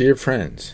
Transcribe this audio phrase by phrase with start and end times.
[0.00, 0.72] Dear friends,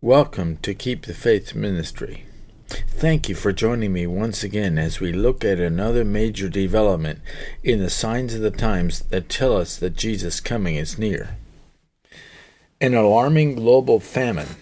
[0.00, 2.24] welcome to Keep the Faith Ministry.
[2.66, 7.20] Thank you for joining me once again as we look at another major development
[7.62, 11.36] in the signs of the times that tell us that Jesus' coming is near.
[12.80, 14.56] An alarming global famine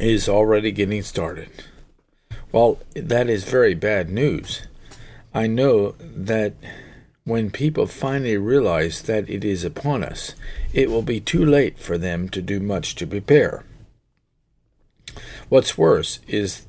[0.00, 1.50] is already getting started.
[2.50, 4.66] While that is very bad news,
[5.32, 6.54] I know that
[7.24, 10.34] when people finally realize that it is upon us,
[10.72, 13.64] it will be too late for them to do much to prepare.
[15.48, 16.66] What's worse is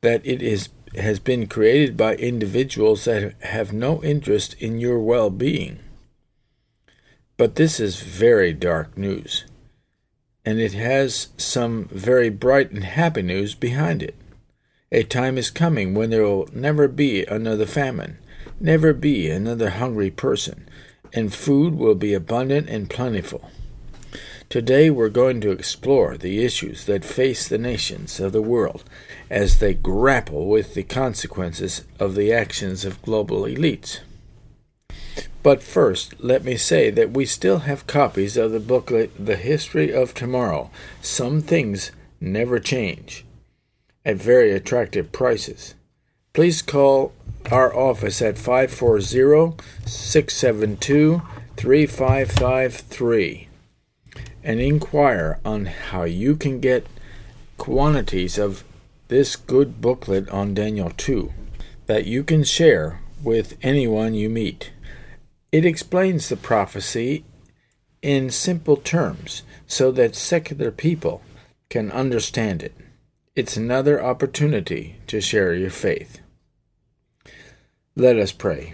[0.00, 5.78] that it is has been created by individuals that have no interest in your well-being.
[7.38, 9.46] But this is very dark news,
[10.44, 14.14] and it has some very bright and happy news behind it.
[14.90, 18.18] A time is coming when there will never be another famine,
[18.62, 20.68] never be another hungry person,
[21.12, 23.50] and food will be abundant and plentiful.
[24.48, 28.84] Today we're going to explore the issues that face the nations of the world
[29.30, 34.00] as they grapple with the consequences of the actions of global elites.
[35.42, 39.92] But first, let me say that we still have copies of the booklet The History
[39.92, 43.24] of Tomorrow Some Things Never Change
[44.04, 45.74] at very attractive prices.
[46.32, 47.12] Please call
[47.50, 51.22] our office at 540 672
[51.56, 53.48] 3553
[54.44, 56.86] and inquire on how you can get
[57.58, 58.64] quantities of
[59.08, 61.32] this good booklet on Daniel 2
[61.86, 64.72] that you can share with anyone you meet.
[65.52, 67.24] It explains the prophecy
[68.00, 71.22] in simple terms so that secular people
[71.68, 72.74] can understand it.
[73.36, 76.21] It's another opportunity to share your faith.
[77.94, 78.72] Let us pray.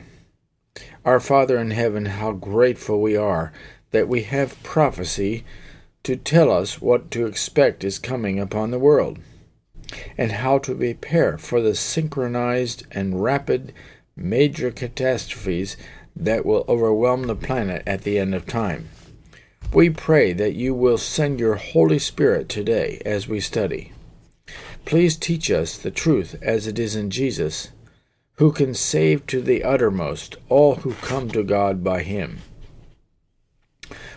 [1.05, 3.53] Our Father in heaven, how grateful we are
[3.91, 5.45] that we have prophecy
[6.05, 9.19] to tell us what to expect is coming upon the world,
[10.17, 13.73] and how to prepare for the synchronized and rapid
[14.15, 15.77] major catastrophes
[16.15, 18.89] that will overwhelm the planet at the end of time.
[19.73, 23.93] We pray that you will send your Holy Spirit today as we study.
[24.85, 27.73] Please teach us the truth as it is in Jesus
[28.38, 32.38] who can save to the uttermost all who come to God by him.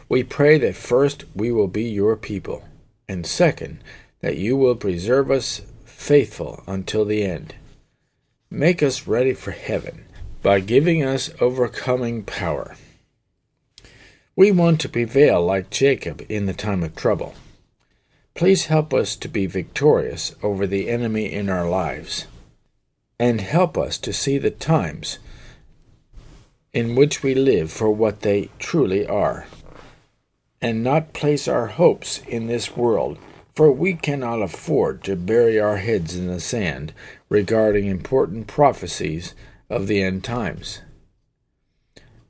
[0.07, 2.63] We pray that first we will be your people,
[3.07, 3.83] and second,
[4.19, 7.55] that you will preserve us faithful until the end.
[8.51, 10.05] Make us ready for heaven
[10.43, 12.75] by giving us overcoming power.
[14.35, 17.33] We want to prevail like Jacob in the time of trouble.
[18.35, 22.27] Please help us to be victorious over the enemy in our lives
[23.21, 25.19] and help us to see the times
[26.73, 29.45] in which we live for what they truly are,
[30.59, 33.19] and not place our hopes in this world,
[33.55, 36.91] for we cannot afford to bury our heads in the sand
[37.29, 39.35] regarding important prophecies
[39.69, 40.81] of the end times.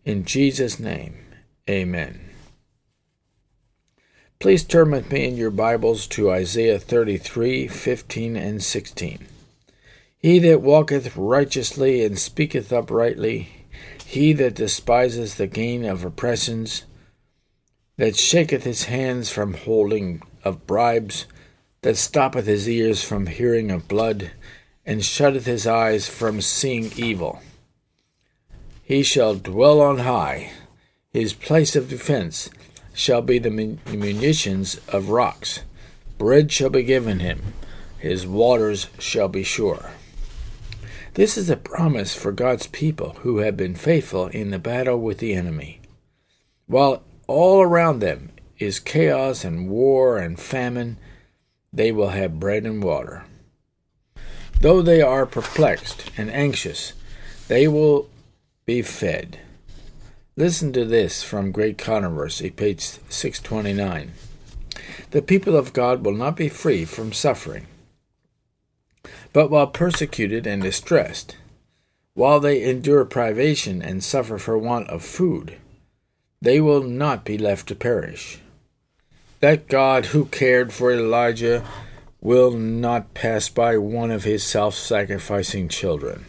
[0.03, 1.15] In Jesus' name,
[1.69, 2.19] amen.
[4.39, 9.27] Please turn with me in your Bibles to Isaiah 33 15 and 16.
[10.21, 13.49] He that walketh righteously and speaketh uprightly,
[14.05, 16.85] he that despiseth the gain of oppressions,
[17.97, 21.25] that shaketh his hands from holding of bribes,
[21.81, 24.29] that stoppeth his ears from hearing of blood,
[24.85, 27.41] and shutteth his eyes from seeing evil.
[28.83, 30.51] He shall dwell on high,
[31.09, 32.51] his place of defense
[32.93, 35.61] shall be the munitions of rocks.
[36.19, 37.53] Bread shall be given him,
[37.97, 39.89] his waters shall be sure.
[41.13, 45.17] This is a promise for God's people who have been faithful in the battle with
[45.17, 45.81] the enemy.
[46.67, 48.29] While all around them
[48.59, 50.97] is chaos and war and famine,
[51.73, 53.25] they will have bread and water.
[54.61, 56.93] Though they are perplexed and anxious,
[57.49, 58.09] they will
[58.65, 59.37] be fed.
[60.37, 62.79] Listen to this from Great Controversy, page
[63.09, 64.13] 629.
[65.09, 67.67] The people of God will not be free from suffering
[69.33, 71.37] but while persecuted and distressed,
[72.13, 75.57] while they endure privation and suffer for want of food,
[76.41, 78.39] they will not be left to perish.
[79.39, 81.63] That God who cared for Elijah
[82.19, 86.25] will not pass by one of his self sacrificing children.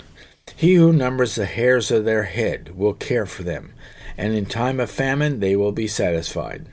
[0.56, 3.74] He who numbers the hairs of their head will care for them,
[4.16, 6.66] and in time of famine they will be satisfied.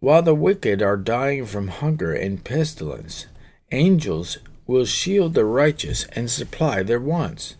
[0.00, 3.26] While the wicked are dying from hunger and pestilence,
[3.72, 7.56] angels will shield the righteous and supply their wants.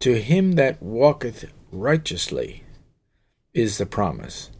[0.00, 2.62] To him that walketh righteously
[3.52, 4.50] is the promise.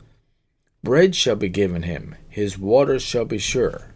[0.82, 3.94] Bread shall be given him, his waters shall be sure.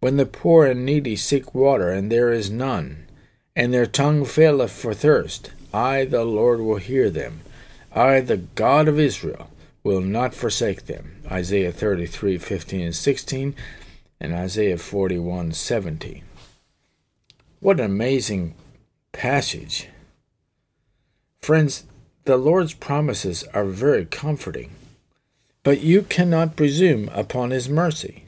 [0.00, 3.06] When the poor and needy seek water, and there is none,
[3.56, 7.40] and their tongue faileth for thirst, I, the Lord, will hear them.
[7.92, 9.50] I, the God of Israel,
[9.82, 11.22] will not forsake them.
[11.30, 13.54] Isaiah 33, 15 and 16,
[14.24, 16.22] and Isaiah 41, 17.
[17.60, 18.54] What an amazing
[19.12, 19.88] passage.
[21.42, 21.84] Friends,
[22.24, 24.70] the Lord's promises are very comforting,
[25.62, 28.24] but you cannot presume upon His mercy.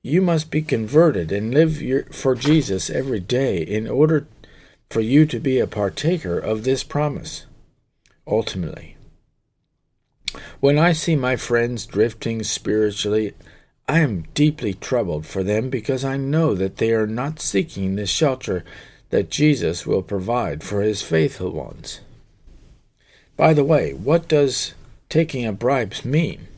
[0.00, 4.28] You must be converted and live your, for Jesus every day in order
[4.90, 7.46] for you to be a partaker of this promise.
[8.28, 8.96] Ultimately,
[10.60, 13.34] when I see my friends drifting spiritually,
[13.92, 18.06] I am deeply troubled for them because I know that they are not seeking the
[18.06, 18.64] shelter
[19.10, 22.00] that Jesus will provide for his faithful ones.
[23.36, 24.72] By the way, what does
[25.10, 26.48] taking a bribe mean?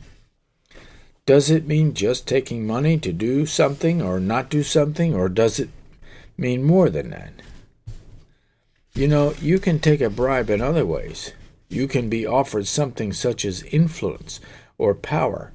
[1.25, 5.59] Does it mean just taking money to do something or not do something, or does
[5.59, 5.71] it
[6.37, 7.33] mean more than that?
[8.93, 11.33] You know, you can take a bribe in other ways.
[11.67, 14.39] You can be offered something such as influence
[14.77, 15.51] or power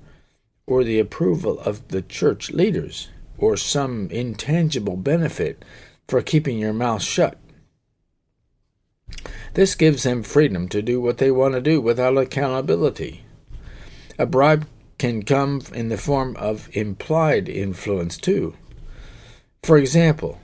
[0.71, 5.65] or the approval of the church leaders or some intangible benefit
[6.07, 7.37] for keeping your mouth shut.
[9.55, 13.25] This gives them freedom to do what they want to do without accountability.
[14.17, 14.65] A bribe
[14.97, 18.55] can come in the form of implied influence too.
[19.65, 20.39] For example,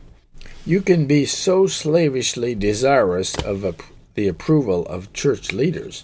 [0.64, 3.76] you can be so slavishly desirous of a,
[4.14, 6.02] the approval of church leaders,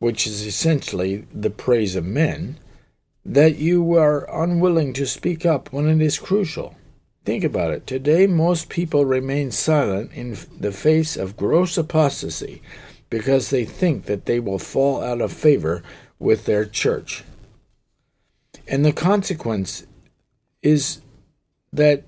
[0.00, 2.58] which is essentially the praise of men,
[3.24, 6.74] that you are unwilling to speak up when it is crucial.
[7.24, 7.86] Think about it.
[7.86, 12.60] Today, most people remain silent in the face of gross apostasy
[13.08, 15.82] because they think that they will fall out of favor
[16.18, 17.24] with their church.
[18.68, 19.86] And the consequence
[20.62, 21.00] is
[21.72, 22.04] that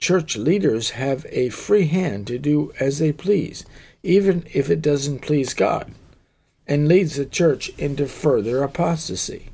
[0.00, 3.64] church leaders have a free hand to do as they please,
[4.02, 5.92] even if it doesn't please God,
[6.66, 9.50] and leads the church into further apostasy.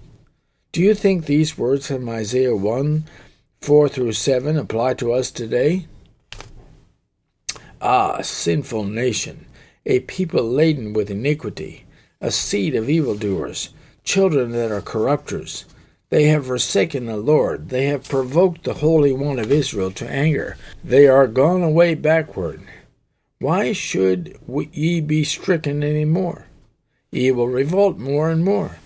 [0.73, 3.05] Do you think these words from Isaiah 1
[3.61, 5.87] 4 through 7 apply to us today?
[7.81, 9.47] Ah, sinful nation,
[9.85, 11.85] a people laden with iniquity,
[12.21, 13.71] a seed of evildoers,
[14.05, 15.65] children that are corrupters
[16.11, 17.69] they have forsaken the Lord.
[17.69, 20.57] They have provoked the Holy One of Israel to anger.
[20.83, 22.61] They are gone away backward.
[23.39, 24.37] Why should
[24.73, 26.47] ye be stricken any more?
[27.13, 28.79] Ye will revolt more and more.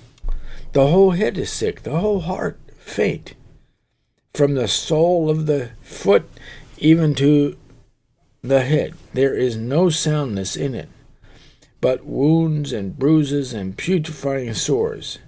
[0.74, 3.34] The whole head is sick, the whole heart faint.
[4.34, 6.28] From the sole of the foot
[6.78, 7.56] even to
[8.42, 10.88] the head, there is no soundness in it,
[11.80, 15.20] but wounds and bruises and putrefying sores.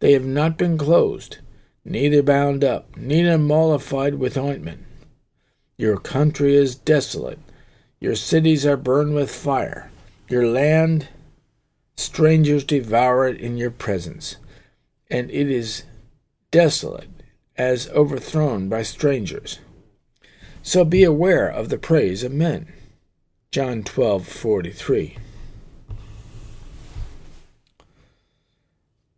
[0.00, 1.40] They have not been closed,
[1.84, 4.82] neither bound up, neither mollified with ointment.
[5.76, 7.40] Your country is desolate,
[8.00, 9.90] your cities are burned with fire,
[10.30, 11.08] your land,
[11.96, 14.36] strangers devour it in your presence,
[15.10, 15.84] and it is
[16.50, 17.10] desolate
[17.56, 19.60] as overthrown by strangers.
[20.62, 22.72] So be aware of the praise of men.
[23.50, 25.16] John twelve forty three.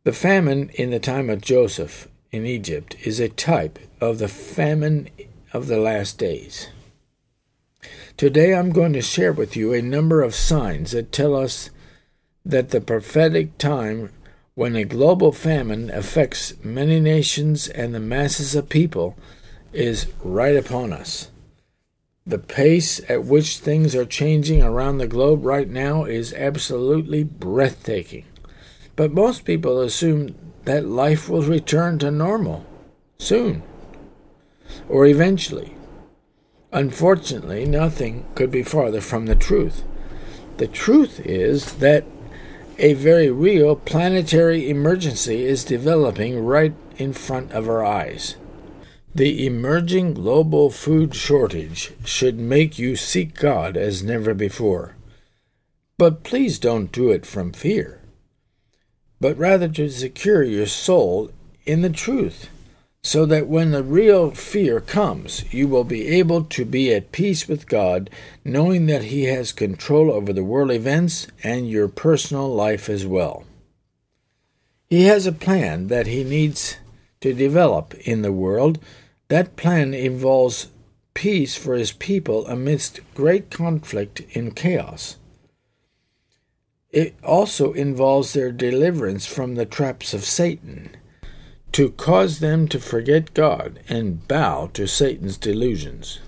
[0.04, 5.08] The famine in the time of Joseph in Egypt is a type of the famine
[5.52, 6.68] of the last days.
[8.16, 11.70] Today I'm going to share with you a number of signs that tell us
[12.44, 14.10] that the prophetic time
[14.58, 19.16] when a global famine affects many nations and the masses of people
[19.72, 21.30] is right upon us.
[22.26, 28.24] The pace at which things are changing around the globe right now is absolutely breathtaking.
[28.96, 30.34] But most people assume
[30.64, 32.66] that life will return to normal
[33.16, 33.62] soon
[34.88, 35.76] or eventually.
[36.72, 39.84] Unfortunately, nothing could be farther from the truth.
[40.56, 42.04] The truth is that
[42.78, 48.36] a very real planetary emergency is developing right in front of our eyes.
[49.14, 54.96] The emerging global food shortage should make you seek God as never before.
[55.96, 57.98] But please don't do it from fear
[59.20, 61.30] but rather to secure your soul
[61.66, 62.48] in the truth.
[63.02, 67.46] So that when the real fear comes, you will be able to be at peace
[67.46, 68.10] with God,
[68.44, 73.44] knowing that He has control over the world events and your personal life as well.
[74.90, 76.76] He has a plan that He needs
[77.20, 78.78] to develop in the world.
[79.28, 80.68] That plan involves
[81.14, 85.16] peace for His people amidst great conflict and chaos.
[86.90, 90.90] It also involves their deliverance from the traps of Satan
[91.72, 96.20] to cause them to forget God and bow to Satan's delusions.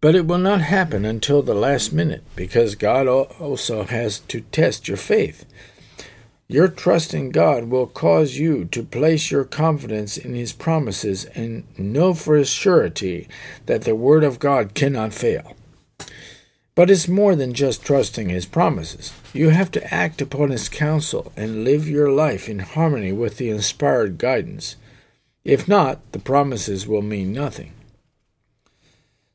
[0.00, 4.88] But it will not happen until the last minute because God also has to test
[4.88, 5.46] your faith.
[6.48, 11.64] Your trust in God will cause you to place your confidence in His promises and
[11.78, 13.28] know for a surety
[13.66, 15.56] that the Word of God cannot fail.
[16.74, 19.12] But it's more than just trusting His promises.
[19.32, 23.48] You have to act upon His counsel and live your life in harmony with the
[23.48, 24.76] inspired guidance.
[25.44, 27.72] If not, the promises will mean nothing.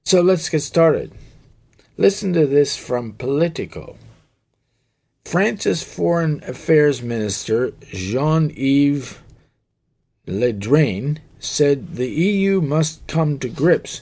[0.06, 1.12] So let's get started.
[1.98, 3.98] Listen to this from Politico.
[5.26, 9.18] France's Foreign Affairs Minister Jean Yves
[10.26, 14.02] Le Drian said the EU must come to grips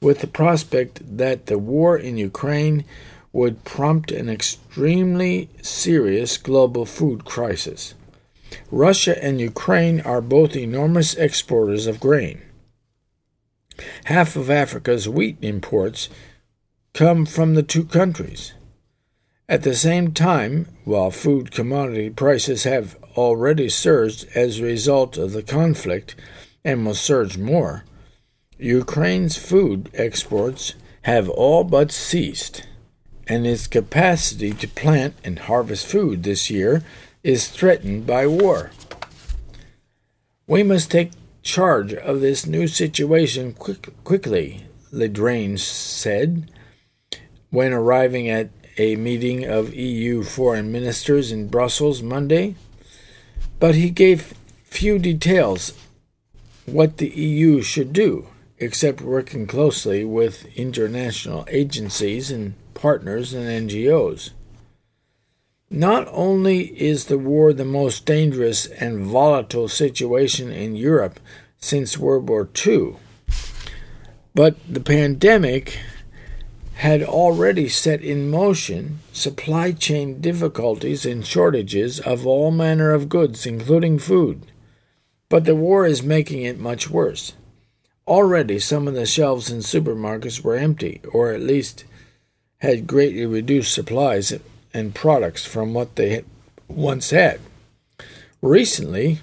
[0.00, 2.84] with the prospect that the war in Ukraine
[3.32, 7.94] would prompt an extremely serious global food crisis.
[8.70, 12.42] Russia and Ukraine are both enormous exporters of grain.
[14.04, 16.10] Half of Africa's wheat imports
[16.92, 18.52] come from the two countries.
[19.48, 25.32] At the same time, while food commodity prices have already surged as a result of
[25.32, 26.14] the conflict
[26.64, 27.84] and will surge more,
[28.58, 32.66] Ukraine's food exports have all but ceased
[33.26, 36.82] and its capacity to plant and harvest food this year
[37.22, 38.70] is threatened by war.
[40.46, 41.12] We must take
[41.42, 46.50] charge of this new situation quick, quickly, Drian said
[47.50, 52.54] when arriving at a meeting of EU foreign ministers in Brussels Monday.
[53.60, 55.74] But he gave few details
[56.64, 64.30] what the EU should do, except working closely with international agencies and partners and NGOs.
[65.70, 71.20] Not only is the war the most dangerous and volatile situation in Europe
[71.58, 72.96] since World War II,
[74.34, 75.78] but the pandemic
[76.74, 83.46] had already set in motion supply chain difficulties and shortages of all manner of goods,
[83.46, 84.42] including food.
[85.28, 87.34] But the war is making it much worse.
[88.08, 91.84] Already, some of the shelves in supermarkets were empty, or at least
[92.62, 94.32] had greatly reduced supplies
[94.72, 96.24] and products from what they had
[96.68, 97.40] once had.
[98.40, 99.18] Recently,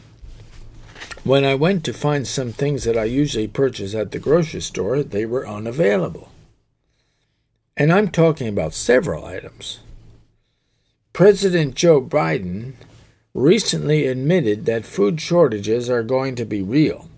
[1.23, 5.03] when I went to find some things that I usually purchase at the grocery store,
[5.03, 6.33] they were unavailable.
[7.77, 9.79] And I'm talking about several items.
[11.13, 12.73] President Joe Biden
[13.33, 17.09] recently admitted that food shortages are going to be real,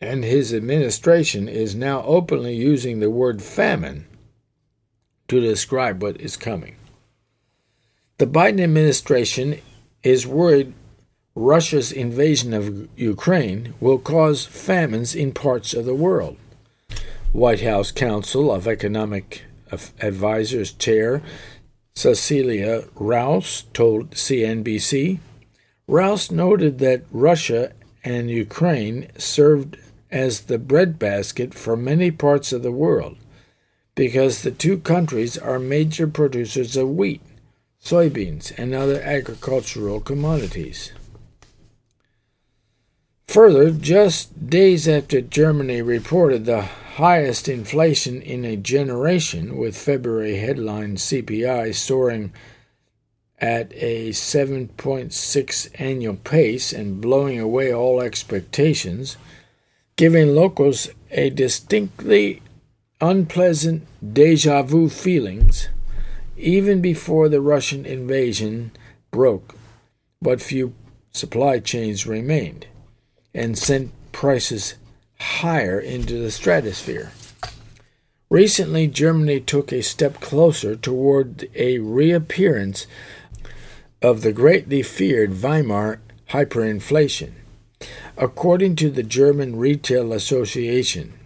[0.00, 4.04] and his administration is now openly using the word famine
[5.28, 6.76] to describe what is coming.
[8.18, 9.60] The Biden administration
[10.02, 10.72] is worried
[11.34, 16.36] Russia's invasion of Ukraine will cause famines in parts of the world.
[17.30, 19.44] White House Council of Economic
[20.00, 21.22] Advisors Chair
[21.94, 25.18] Cecilia Rouse told CNBC.
[25.86, 29.76] Rouse noted that Russia and Ukraine served
[30.10, 33.16] as the breadbasket for many parts of the world
[33.98, 37.20] because the two countries are major producers of wheat,
[37.82, 40.92] soybeans, and other agricultural commodities.
[43.26, 50.94] Further, just days after Germany reported the highest inflation in a generation, with February headline
[50.94, 52.32] CPI soaring
[53.40, 59.16] at a 7.6 annual pace and blowing away all expectations,
[59.96, 62.42] giving locals a distinctly
[63.00, 65.68] unpleasant deja vu feelings
[66.36, 68.70] even before the Russian invasion
[69.10, 69.54] broke.
[70.20, 70.74] But few
[71.12, 72.66] supply chains remained
[73.34, 74.74] and sent prices
[75.20, 77.12] higher into the stratosphere.
[78.30, 82.86] Recently, Germany took a step closer toward a reappearance
[84.02, 86.00] of the greatly feared Weimar
[86.30, 87.32] hyperinflation.
[88.16, 91.17] According to the German Retail Association,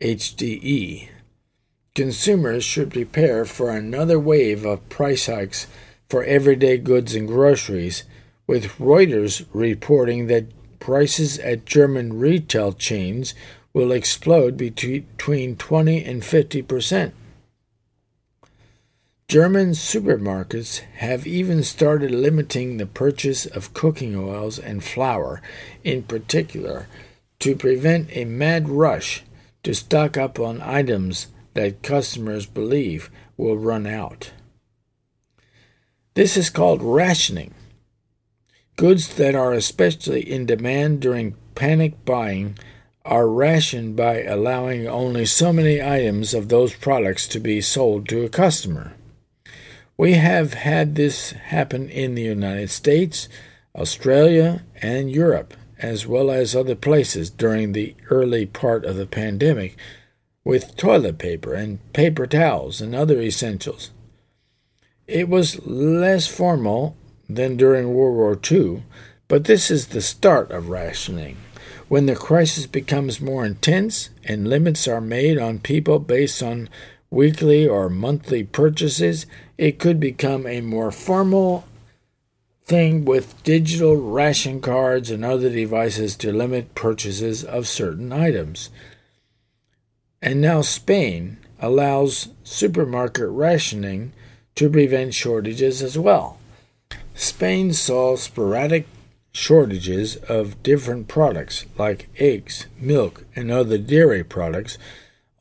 [0.00, 1.08] HDE.
[1.94, 5.66] Consumers should prepare for another wave of price hikes
[6.08, 8.04] for everyday goods and groceries,
[8.46, 10.46] with Reuters reporting that
[10.80, 13.34] prices at German retail chains
[13.72, 17.14] will explode between 20 and 50 percent.
[19.28, 25.40] German supermarkets have even started limiting the purchase of cooking oils and flour,
[25.84, 26.88] in particular,
[27.38, 29.22] to prevent a mad rush
[29.62, 34.32] to stock up on items that customers believe will run out.
[36.14, 37.54] This is called rationing.
[38.76, 42.58] Goods that are especially in demand during panic buying
[43.04, 48.24] are rationed by allowing only so many items of those products to be sold to
[48.24, 48.92] a customer.
[49.96, 53.28] We have had this happen in the United States,
[53.74, 59.76] Australia, and Europe, as well as other places during the early part of the pandemic,
[60.44, 63.90] with toilet paper and paper towels and other essentials.
[65.06, 66.96] It was less formal
[67.28, 68.82] than during World War II,
[69.28, 71.36] but this is the start of rationing.
[71.88, 76.68] When the crisis becomes more intense and limits are made on people based on
[77.10, 79.26] weekly or monthly purchases,
[79.58, 81.64] it could become a more formal
[82.70, 88.70] thing with digital ration cards and other devices to limit purchases of certain items.
[90.22, 94.12] And now Spain allows supermarket rationing
[94.54, 96.38] to prevent shortages as well.
[97.12, 98.86] Spain saw sporadic
[99.32, 104.78] shortages of different products like eggs, milk, and other dairy products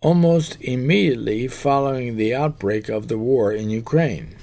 [0.01, 4.35] almost immediately following the outbreak of the war in Ukraine.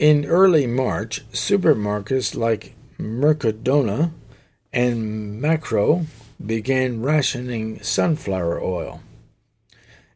[0.00, 4.12] In early March, supermarkets like Mercadona
[4.72, 6.06] and Makro
[6.42, 9.02] began rationing sunflower oil.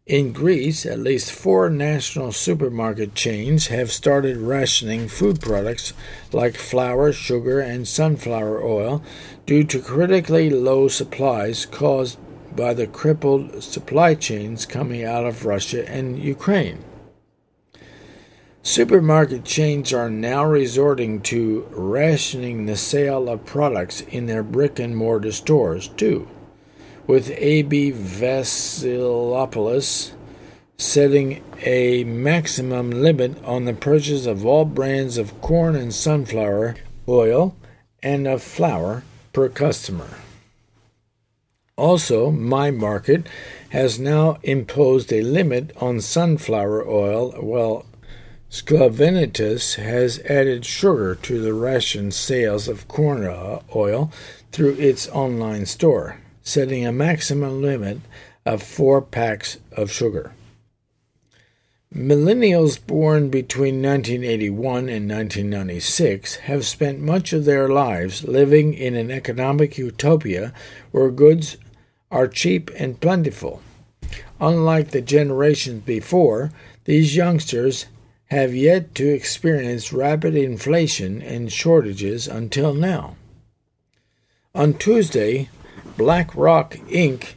[0.07, 5.93] In Greece, at least four national supermarket chains have started rationing food products
[6.33, 9.03] like flour, sugar, and sunflower oil
[9.45, 12.17] due to critically low supplies caused
[12.57, 16.83] by the crippled supply chains coming out of Russia and Ukraine.
[18.67, 24.97] Supermarket chains are now resorting to rationing the sale of products in their brick and
[24.97, 26.27] mortar stores, too,
[27.07, 30.13] with AB Vasilopoulos
[30.79, 37.55] setting a maximum limit on the purchase of all brands of corn and sunflower oil
[38.03, 39.03] and of flour
[39.35, 40.09] per customer.
[41.77, 43.27] Also, My Market
[43.71, 47.85] has now imposed a limit on sunflower oil, while
[48.55, 53.27] Sklavenitis has added sugar to the ration sales of corn
[53.75, 54.13] oil
[54.53, 57.99] through its online store, setting a maximum limit
[58.47, 60.35] of four packs of sugar.
[61.93, 69.11] Millennials born between 1981 and 1996 have spent much of their lives living in an
[69.11, 70.53] economic utopia
[70.93, 71.57] where goods
[72.09, 73.63] are cheap and plentiful.
[74.41, 76.53] Unlike the generations before,
[76.85, 77.87] these youngsters
[78.35, 83.17] have yet to experience rapid inflation and shortages until now.
[84.55, 85.49] On Tuesday,
[85.97, 87.35] BlackRock Inc.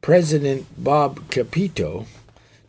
[0.00, 2.06] President Bob Kapito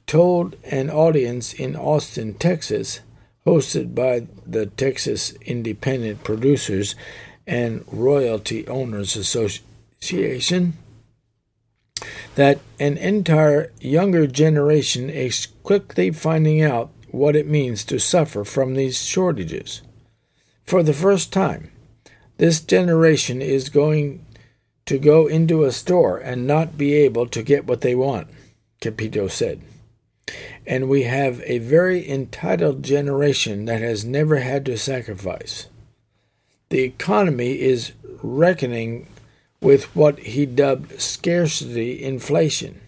[0.08, 3.02] told an audience in Austin, Texas,
[3.46, 6.96] hosted by the Texas Independent Producers
[7.46, 10.74] and Royalty Owners Association,
[12.36, 18.74] that an entire younger generation is quickly finding out what it means to suffer from
[18.74, 19.82] these shortages.
[20.64, 21.72] For the first time,
[22.38, 24.26] this generation is going
[24.86, 28.28] to go into a store and not be able to get what they want,
[28.82, 29.62] Kapito said.
[30.68, 35.68] And we have a very entitled generation that has never had to sacrifice.
[36.70, 39.08] The economy is reckoning
[39.62, 42.82] with what he dubbed scarcity inflation,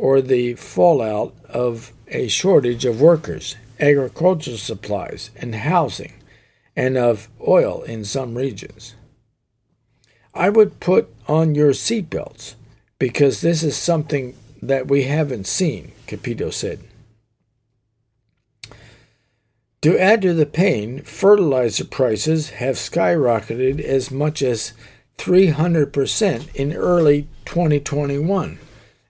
[0.00, 6.14] or the fallout of a shortage of workers, agricultural supplies, and housing,
[6.74, 8.94] and of oil in some regions.
[10.32, 12.54] I would put on your seatbelts
[12.98, 16.80] because this is something that we haven't seen, Kapito said.
[19.82, 24.72] To add to the pain, fertilizer prices have skyrocketed as much as
[25.18, 28.58] 300% in early 2021,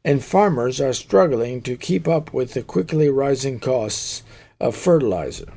[0.04, 4.22] and farmers are struggling to keep up with the quickly rising costs
[4.58, 5.52] of fertilizer.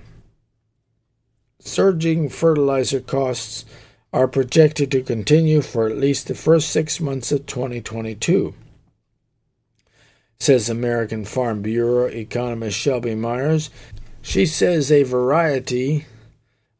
[1.59, 3.65] Surging fertilizer costs
[4.11, 8.53] are projected to continue for at least the first six months of 2022,
[10.39, 13.69] says American Farm Bureau economist Shelby Myers.
[14.21, 16.05] She says a variety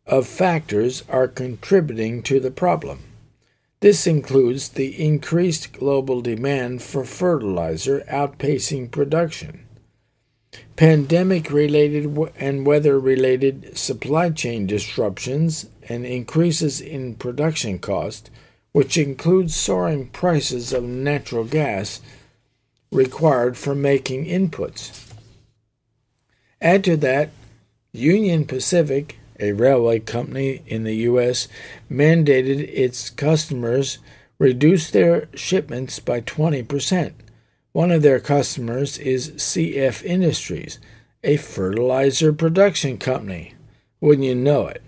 [0.05, 3.03] of factors are contributing to the problem.
[3.83, 9.67] This includes the increased global demand for fertilizer outpacing production,
[10.77, 18.29] pandemic related and weather related supply chain disruptions, and increases in production cost,
[18.71, 21.99] which includes soaring prices of natural gas
[22.89, 25.11] required for making inputs.
[26.61, 27.31] Add to that,
[27.91, 31.47] Union Pacific a railway company in the U.S.,
[31.91, 33.99] mandated its customers
[34.39, 37.13] reduce their shipments by 20%.
[37.71, 40.79] One of their customers is CF Industries,
[41.23, 43.53] a fertilizer production company.
[44.01, 44.81] Wouldn't you know it?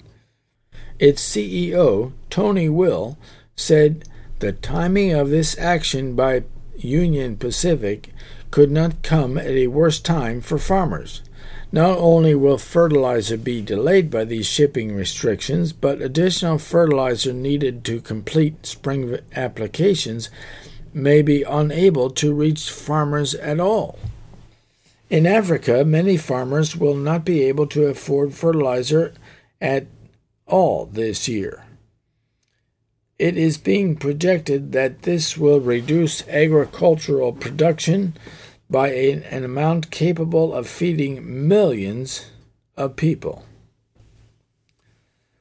[1.00, 3.18] Its CEO, Tony Will,
[3.56, 4.08] said
[4.40, 6.44] the timing of this action by
[6.78, 8.14] Union Pacific
[8.52, 11.22] could not come at a worse time for farmers.
[11.76, 18.00] Not only will fertilizer be delayed by these shipping restrictions, but additional fertilizer needed to
[18.00, 20.30] complete spring applications
[20.94, 24.00] may be unable to reach farmers at all.
[25.10, 29.14] In Africa, many farmers will not be able to afford fertilizer
[29.60, 29.86] at
[30.48, 31.66] all this year.
[33.20, 38.14] It is being projected that this will reduce agricultural production
[38.70, 42.32] by an, an amount capable of feeding millions
[42.76, 43.46] of people.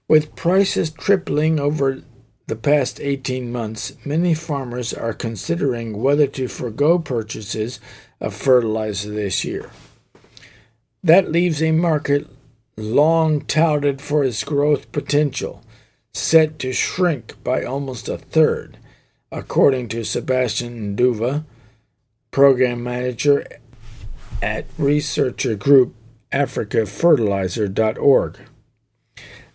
[0.07, 2.03] With prices tripling over
[2.47, 7.81] the past 18 months, many farmers are considering whether to forego purchases
[8.21, 9.71] of fertilizer this year.
[11.03, 12.29] That leaves a market
[12.77, 15.63] long touted for its growth potential,
[16.13, 18.79] set to shrink by almost a third,
[19.33, 21.45] according to Sebastian Nduva,
[22.35, 23.47] program manager
[24.43, 25.95] at researcher group
[26.33, 28.39] africafertilizer.org.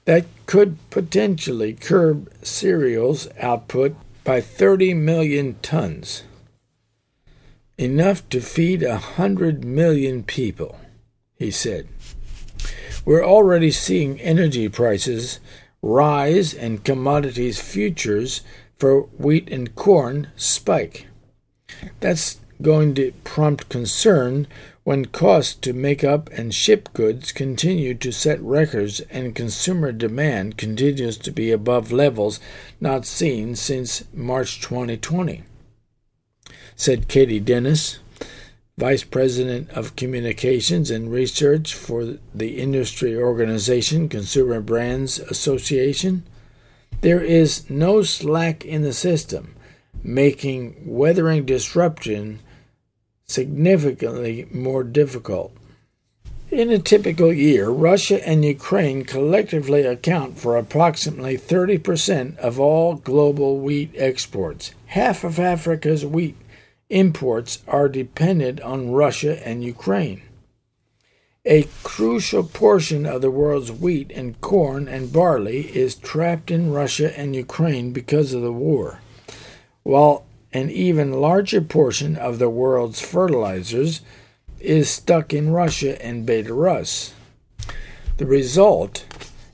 [0.06, 6.24] That could potentially curb cereals output by 30 million tons,
[7.78, 10.80] enough to feed a 100 million people,
[11.36, 11.90] he said.
[13.04, 15.42] We're already seeing energy prices
[15.82, 18.40] rise and commodities futures
[18.78, 21.08] for wheat and corn spike.
[22.00, 24.48] That's going to prompt concern
[24.84, 30.58] when costs to make up and ship goods continue to set records and consumer demand
[30.58, 32.40] continues to be above levels
[32.82, 35.44] not seen since March 2020,
[36.76, 38.00] said Katie Denis,
[38.80, 46.24] Vice President of Communications and Research for the industry organization Consumer Brands Association.
[47.02, 49.54] There is no slack in the system,
[50.02, 52.40] making weathering disruption
[53.30, 55.54] significantly more difficult.
[56.52, 63.60] In a typical year, Russia and Ukraine collectively account for approximately 30% of all global
[63.60, 64.74] wheat exports.
[64.88, 66.36] Half of Africa's wheat
[66.90, 70.24] imports are dependent on Russia and Ukraine.
[71.46, 77.18] A crucial portion of the world's wheat and corn and barley is trapped in Russia
[77.18, 79.02] and Ukraine because of the war.
[79.84, 84.02] While an even larger portion of the world's fertilizers
[84.60, 87.12] is stuck in Russia and Belarus.
[88.18, 89.06] The result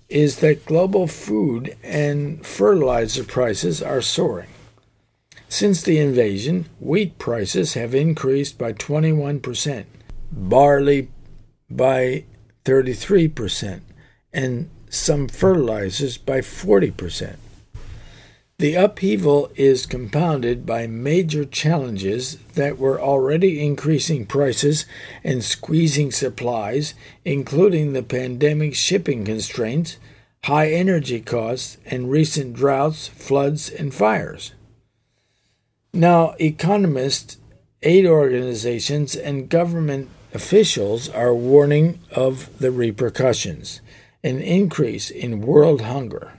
[0.09, 4.49] is that global food and fertilizer prices are soaring.
[5.49, 9.85] Since the invasion, wheat prices have increased by 21%,
[10.31, 11.09] barley
[11.69, 12.25] by
[12.65, 13.81] 33%,
[14.33, 17.35] and some fertilizers by 40%.
[18.57, 24.85] The upheaval is compounded by major challenges that were already increasing prices
[25.25, 26.93] and squeezing supplies,
[27.25, 29.97] including the pandemic shipping constraints,
[30.45, 34.53] high energy costs, and recent droughts, floods, and fires.
[35.93, 37.37] Now, economists,
[37.81, 43.81] aid organizations, and government officials are warning of the repercussions
[44.23, 46.31] an increase in world hunger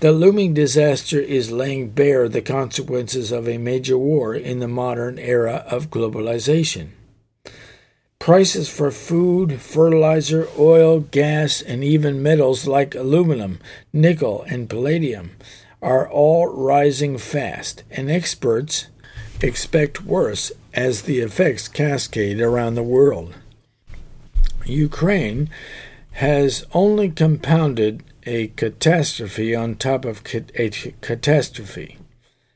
[0.00, 5.18] the looming disaster is laying bare the consequences of a major war in the modern
[5.18, 6.88] era of globalization.
[8.18, 13.60] Prices for food, fertilizer, oil, gas, and even metals like aluminum,
[13.92, 15.32] nickel, and palladium
[15.82, 18.86] are all rising fast, and experts
[19.42, 23.34] expect worse as the effects cascade around the world.
[24.64, 25.50] Ukraine
[26.12, 31.98] has only compounded a catastrophe on top of a catastrophe,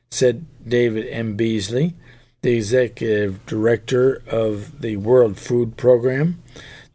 [0.09, 1.35] said David M.
[1.35, 1.95] Beasley,
[2.41, 6.41] the executive director of the World Food Program,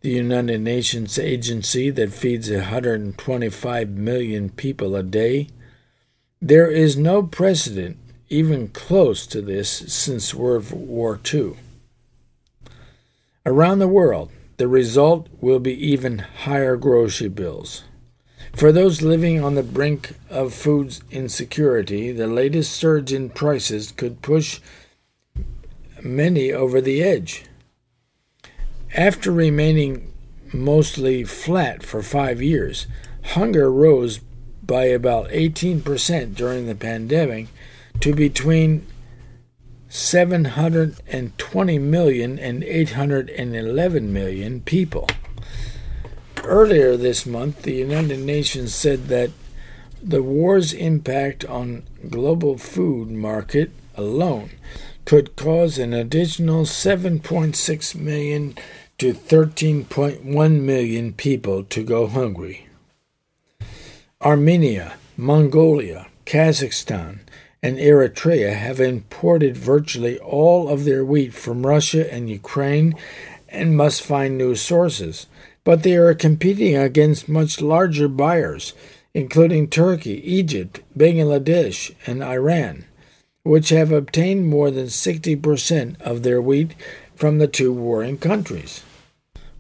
[0.01, 5.49] the United Nations agency that feeds 125 million people a day.
[6.41, 11.55] There is no precedent even close to this since World War II.
[13.47, 17.85] Around the world, the result will be even higher grocery bills.
[18.57, 24.23] For those living on the brink of food insecurity, the latest surge in prices could
[24.23, 24.61] push
[26.03, 27.45] many over the edge.
[28.95, 30.13] After remaining
[30.53, 32.87] mostly flat for five years,
[33.25, 34.21] hunger rose
[34.63, 37.49] by about 18% during the pandemic
[38.01, 38.87] to between
[39.89, 45.09] 720 million and 811 million people.
[46.47, 49.31] Earlier this month, the United Nations said that
[50.03, 54.51] the war's impact on global food market alone
[55.07, 58.55] could cause an additional 7.6 million
[58.99, 62.69] to 13.1 million people to go hungry.
[64.21, 67.21] Armenia, Mongolia, Kazakhstan,
[67.63, 72.95] and Eritrea have imported virtually all of their wheat from Russia and Ukraine
[73.49, 75.27] and must find new sources.
[75.65, 78.75] But they are competing against much larger buyers,
[79.15, 82.85] including Turkey, Egypt, Bangladesh, and Iran,
[83.43, 86.75] which have obtained more than 60% of their wheat
[87.15, 88.83] from the two warring countries.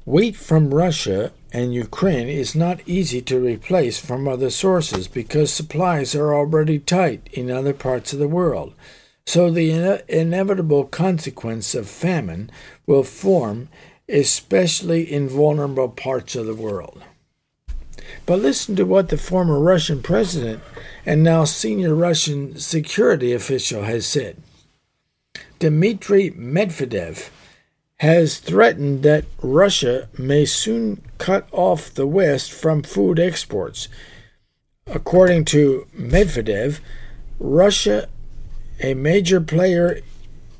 [0.04, 6.14] Wheat from Russia and Ukraine is not easy to replace from other sources because supplies
[6.14, 8.74] are already tight in other parts of the world.
[9.26, 12.50] So the ine- inevitable consequence of famine
[12.86, 13.68] will form,
[14.08, 17.02] especially in vulnerable parts of the world.
[18.26, 20.62] But listen to what the former Russian president
[21.06, 24.36] and now senior Russian security official has said.
[25.58, 27.30] Dmitry Medvedev
[27.98, 33.88] has threatened that Russia may soon cut off the West from food exports.
[34.86, 36.80] According to Medvedev,
[37.38, 38.08] Russia,
[38.80, 40.00] a major player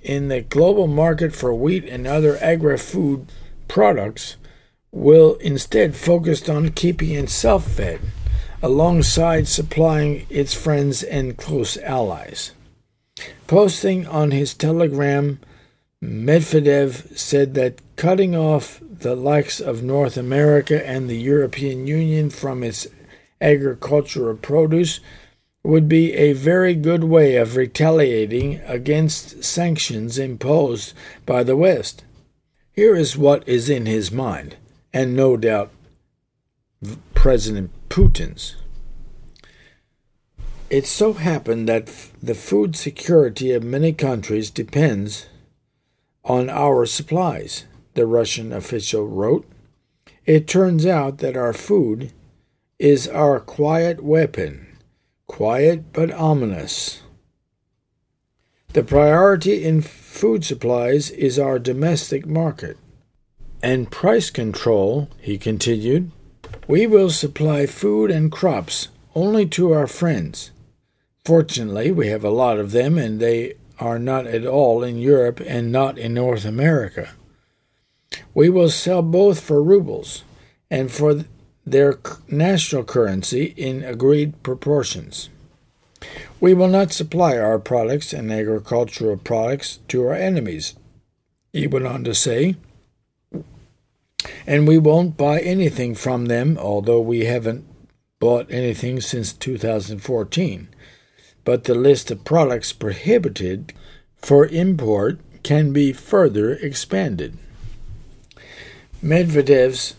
[0.05, 3.27] in the global market for wheat and other agri food
[3.67, 4.37] products,
[4.93, 8.01] will instead focus on keeping itself fed
[8.62, 12.53] alongside supplying its friends and close allies.
[13.47, 15.38] Posting on his Telegram
[16.03, 22.62] Medvedev said that cutting off the likes of North America and the European Union from
[22.62, 22.87] its
[23.40, 25.01] agricultural produce
[25.64, 30.92] would be a very good way of retaliating against sanctions imposed
[31.24, 32.05] by the West.
[32.72, 34.57] Here is what is in his mind,
[34.92, 35.70] and no doubt
[37.14, 38.57] President Putin's.
[40.68, 41.87] It so happened that
[42.22, 45.27] the food security of many countries depends
[46.24, 49.46] on our supplies, the Russian official wrote.
[50.27, 52.12] It turns out that our food
[52.79, 54.73] is our quiet weapon,
[55.35, 57.03] quiet but ominous.
[58.73, 62.77] The priority in food supplies is our domestic market.
[63.61, 66.12] And price control, he continued.
[66.68, 70.53] We will supply food and crops only to our friends.
[71.25, 75.40] Fortunately, we have a lot of them, and they are not at all in Europe
[75.44, 77.09] and not in North America.
[78.35, 80.23] We will sell both for rubles
[80.70, 81.25] and for
[81.66, 81.98] their
[82.29, 85.31] national currency in agreed proportions.
[86.40, 90.74] We will not supply our products and agricultural products to our enemies,
[91.53, 92.57] he went on to say,
[94.46, 97.64] and we won't buy anything from them, although we haven't
[98.18, 100.68] bought anything since 2014
[101.44, 103.72] but the list of products prohibited
[104.16, 107.37] for import can be further expanded.
[109.03, 109.94] Medvedev's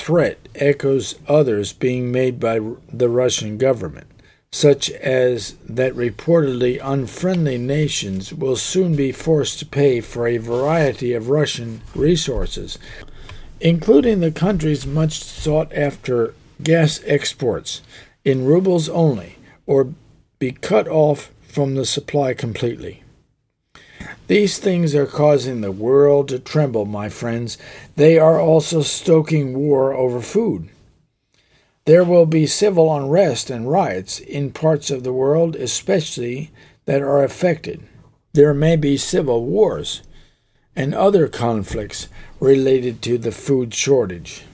[0.00, 2.58] threat echoes others being made by
[2.90, 4.06] the Russian government,
[4.50, 11.12] such as that reportedly unfriendly nations will soon be forced to pay for a variety
[11.12, 12.78] of Russian resources,
[13.60, 17.82] including the country's much sought after gas exports,
[18.24, 19.36] in rubles only,
[19.66, 19.92] or
[20.38, 23.02] be cut off from the supply completely.
[24.26, 27.58] These things are causing the world to tremble, my friends.
[27.96, 30.68] They are also stoking war over food.
[31.84, 36.50] There will be civil unrest and riots in parts of the world, especially
[36.84, 37.82] that are affected.
[38.32, 40.02] There may be civil wars
[40.76, 42.08] and other conflicts
[42.38, 44.44] related to the food shortage.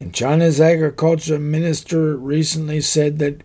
[0.00, 3.42] And China's agriculture minister recently said that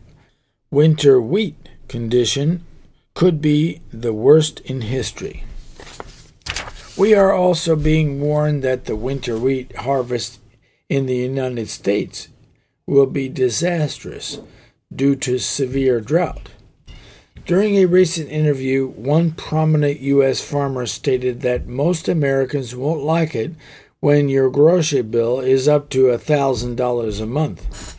[0.70, 2.66] winter wheat condition
[3.14, 5.44] could be the worst in history.
[6.98, 10.40] We are also being warned that the winter wheat harvest
[10.90, 12.28] in the United States
[12.86, 14.40] will be disastrous
[14.94, 16.50] due to severe drought.
[17.46, 20.42] During a recent interview, one prominent U.S.
[20.42, 23.54] farmer stated that most Americans won't like it
[24.00, 27.98] when your grocery bill is up to $1,000 a month.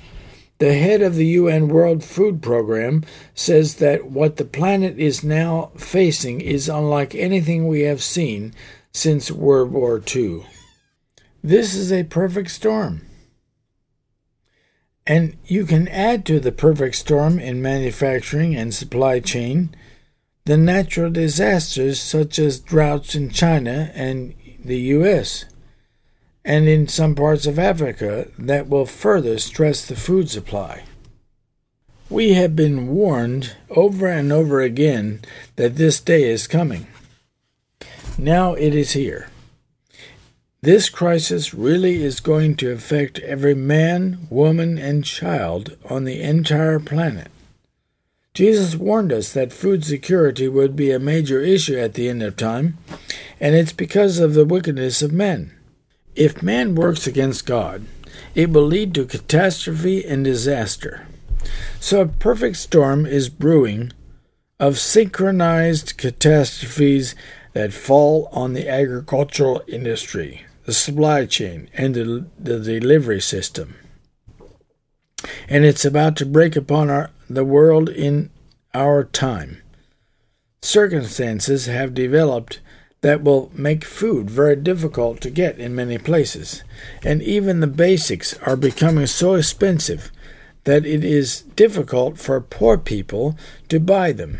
[0.62, 3.02] The head of the UN World Food Program
[3.34, 8.54] says that what the planet is now facing is unlike anything we have seen
[8.92, 10.46] since World War II.
[11.42, 13.04] This is a perfect storm.
[15.04, 19.74] And you can add to the perfect storm in manufacturing and supply chain
[20.44, 24.32] the natural disasters such as droughts in China and
[24.64, 25.44] the US
[26.44, 30.84] and in some parts of Africa that will further stress the food supply.
[32.10, 35.20] We have been warned over and over again
[35.56, 36.86] that this day is coming.
[38.18, 39.28] Now it is here.
[40.60, 46.78] This crisis really is going to affect every man, woman, and child on the entire
[46.78, 47.28] planet.
[48.34, 52.36] Jesus warned us that food security would be a major issue at the end of
[52.36, 52.78] time,
[53.40, 55.52] and it's because of the wickedness of men.
[56.14, 57.86] If man works against God,
[58.34, 61.06] it will lead to catastrophe and disaster.
[61.80, 63.92] So a perfect storm is brewing
[64.60, 67.14] of synchronized catastrophes
[67.52, 73.76] that fall on the agricultural industry, the supply chain, and the, the delivery system.
[75.48, 78.30] And it's about to break upon our, the world in
[78.74, 79.62] our time.
[80.62, 82.60] Circumstances have developed
[83.02, 86.64] that will make food very difficult to get in many places,
[87.04, 90.10] and even the basics are becoming so expensive
[90.64, 93.36] that it is difficult for poor people
[93.68, 94.38] to buy them.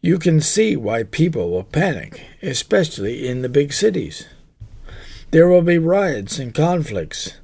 [0.00, 4.26] You can see why people will panic, especially in the big cities.
[5.30, 7.34] There will be riots and conflicts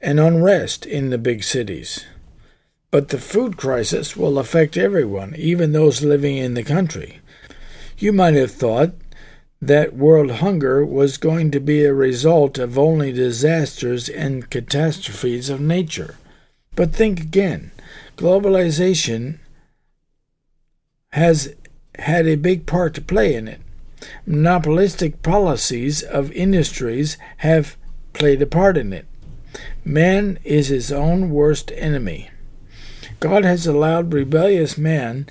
[0.00, 2.04] and unrest in the big cities.
[2.90, 7.20] But the food crisis will affect everyone, even those living in the country.
[7.98, 9.03] You might have thought
[9.66, 15.60] that world hunger was going to be a result of only disasters and catastrophes of
[15.60, 16.16] nature.
[16.74, 17.70] But think again
[18.16, 19.38] globalization
[21.12, 21.54] has
[21.98, 23.60] had a big part to play in it.
[24.26, 27.76] Monopolistic policies of industries have
[28.12, 29.06] played a part in it.
[29.84, 32.30] Man is his own worst enemy.
[33.20, 35.26] God has allowed rebellious man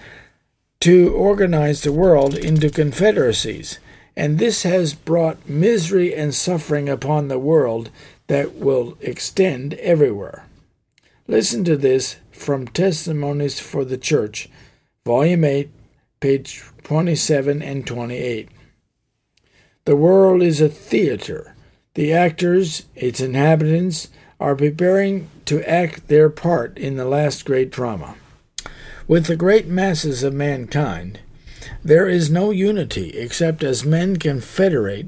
[0.79, 3.79] to organize the world into confederacies
[4.15, 7.89] and this has brought misery and suffering upon the world
[8.27, 10.45] that will extend everywhere.
[11.27, 14.49] Listen to this from Testimonies for the Church,
[15.05, 15.69] Volume 8,
[16.19, 18.49] page 27 and 28.
[19.85, 21.55] The world is a theater.
[21.95, 28.15] The actors, its inhabitants, are preparing to act their part in the last great drama.
[29.07, 31.19] With the great masses of mankind,
[31.83, 35.07] there is no unity except as men confederate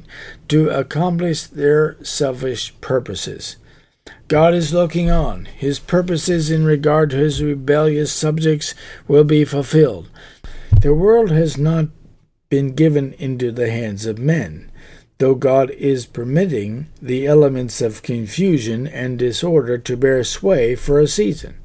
[0.50, 3.56] to accomplish their selfish purposes.
[4.28, 5.46] God is looking on.
[5.46, 8.76] His purposes in regard to his rebellious subjects
[9.08, 10.10] will be fulfilled.
[10.82, 11.88] The world has not
[12.50, 14.72] been given into the hands of men,
[15.18, 21.08] though God is permitting the elements of confusion and disorder to bear sway for a
[21.08, 21.56] season.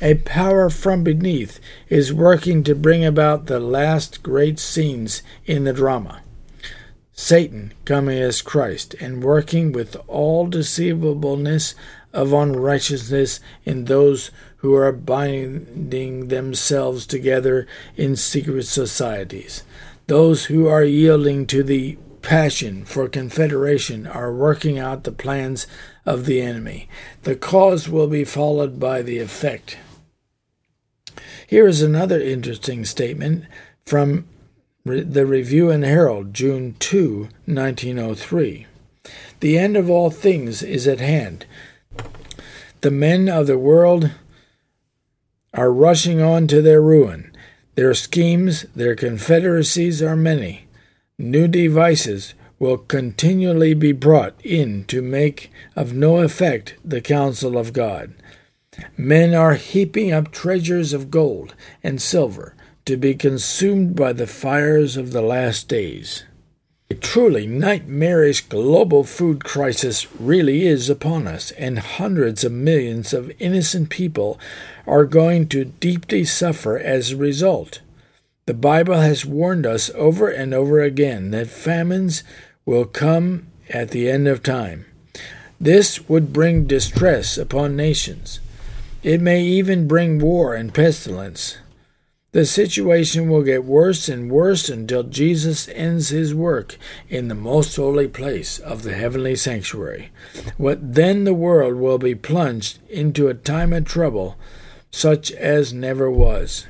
[0.00, 5.72] A power from beneath is working to bring about the last great scenes in the
[5.72, 6.22] drama.
[7.12, 11.74] Satan coming as Christ and working with all deceivableness
[12.12, 17.66] of unrighteousness in those who are binding themselves together
[17.96, 19.62] in secret societies.
[20.06, 25.66] Those who are yielding to the passion for confederation are working out the plans
[26.06, 26.88] of the enemy.
[27.22, 29.78] The cause will be followed by the effect.
[31.46, 33.44] Here is another interesting statement
[33.84, 34.26] from
[34.84, 38.66] the Review and Herald, June 2, 1903.
[39.40, 41.46] The end of all things is at hand.
[42.82, 44.10] The men of the world
[45.52, 47.34] are rushing on to their ruin.
[47.74, 50.66] Their schemes, their confederacies are many.
[51.18, 57.72] New devices will continually be brought in to make of no effect the counsel of
[57.72, 58.12] God.
[58.96, 62.54] Men are heaping up treasures of gold and silver
[62.84, 66.24] to be consumed by the fires of the last days.
[66.90, 73.32] A truly nightmarish global food crisis really is upon us, and hundreds of millions of
[73.38, 74.40] innocent people
[74.86, 77.80] are going to deeply suffer as a result.
[78.46, 82.24] The Bible has warned us over and over again that famines
[82.64, 84.86] will come at the end of time.
[85.60, 88.40] This would bring distress upon nations.
[89.02, 91.58] It may even bring war and pestilence.
[92.32, 96.76] The situation will get worse and worse until Jesus ends his work
[97.08, 100.10] in the most holy place of the heavenly sanctuary.
[100.56, 104.36] What then the world will be plunged into a time of trouble
[104.92, 106.66] such as never was.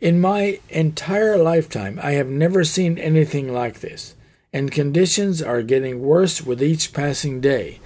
[0.00, 4.14] In my entire lifetime, I have never seen anything like this,
[4.52, 7.80] and conditions are getting worse with each passing day.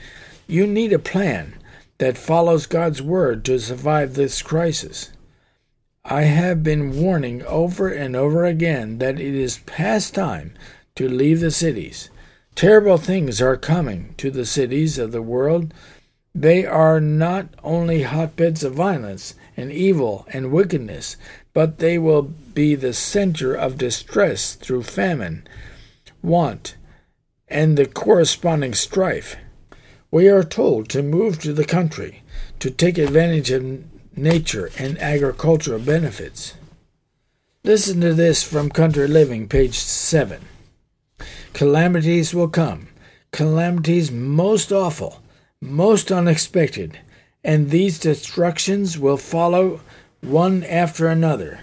[0.47, 1.55] You need a plan
[1.99, 5.11] that follows God's word to survive this crisis.
[6.05, 10.55] I have been warning over and over again that it is past time
[10.97, 12.11] to leave the cities.
[12.55, 15.73] Terrible things are coming to the cities of the world.
[16.35, 21.17] They are not only hotbeds of violence and evil and wickedness,
[21.53, 25.47] but they will be the center of distress through famine,
[26.25, 26.77] want,
[27.49, 29.37] and the corresponding strife.
[30.11, 32.23] We are told to move to the country
[32.61, 33.85] to take advantage of
[34.17, 36.55] nature, and agricultural benefits.
[37.63, 40.41] Listen to this from Country Living, page 7.
[41.53, 42.89] Calamities will come,
[43.33, 45.23] calamities most awful,
[45.61, 46.99] most unexpected,
[47.43, 49.81] and these destructions will follow
[50.21, 51.61] one after another.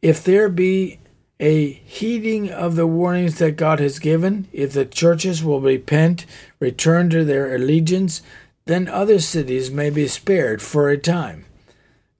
[0.00, 0.98] If there be
[1.42, 6.24] a heeding of the warnings that God has given, if the churches will repent,
[6.60, 8.22] return to their allegiance,
[8.66, 11.44] then other cities may be spared for a time.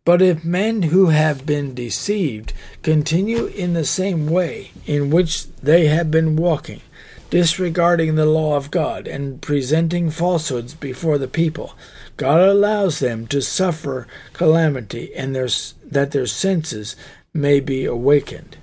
[0.04, 2.52] But if men who have been deceived
[2.82, 6.80] continue in the same way in which they have been walking,
[7.30, 11.74] disregarding the law of God and presenting falsehoods before the people,
[12.16, 15.48] God allows them to suffer calamity and their,
[15.84, 16.96] that their senses
[17.32, 18.56] may be awakened.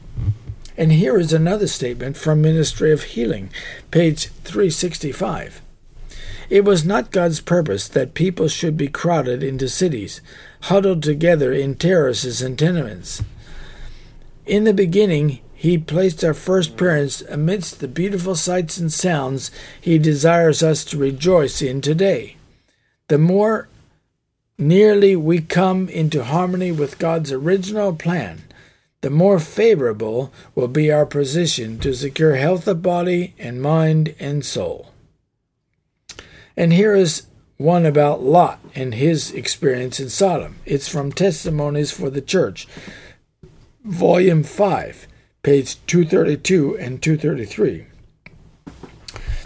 [0.79, 3.49] And here is another statement from Ministry of Healing,
[3.91, 5.61] page 365.
[6.49, 10.21] It was not God's purpose that people should be crowded into cities,
[10.61, 13.21] huddled together in terraces and tenements.
[14.45, 19.51] In the beginning, He placed our first parents amidst the beautiful sights and sounds
[19.81, 22.37] He desires us to rejoice in today.
[23.09, 23.67] The more
[24.57, 28.43] nearly we come into harmony with God's original plan,
[29.01, 34.45] the more favorable will be our position to secure health of body and mind and
[34.45, 34.91] soul.
[36.57, 40.57] And here is one about Lot and his experience in Sodom.
[40.65, 42.67] It's from Testimonies for the Church,
[43.85, 45.07] Volume 5,
[45.43, 47.85] page 232 and 233.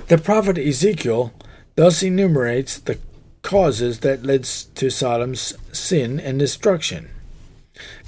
[0.08, 1.32] The prophet Ezekiel
[1.76, 2.97] thus enumerates the
[3.43, 7.10] causes that led to Sodom's sin and destruction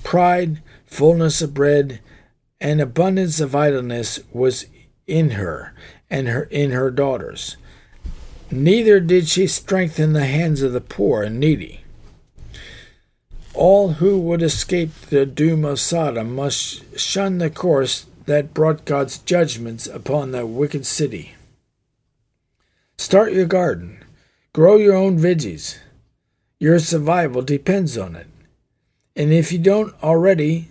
[0.06, 2.00] pride, fullness of bread,
[2.62, 4.68] and abundance of idleness was
[5.06, 5.74] in her
[6.10, 7.58] and her in her daughters.
[8.50, 11.82] Neither did she strengthen the hands of the poor and needy.
[13.54, 19.18] All who would escape the doom of Sodom must shun the course that brought God's
[19.18, 21.36] judgments upon that wicked city.
[22.98, 24.04] Start your garden.
[24.54, 25.80] Grow your own veggies.
[26.60, 28.28] Your survival depends on it.
[29.16, 30.68] And if you don't already,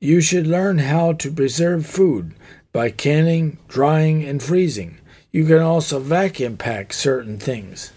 [0.00, 2.34] you should learn how to preserve food
[2.72, 4.98] by canning, drying, and freezing.
[5.32, 7.92] You can also vacuum pack certain things.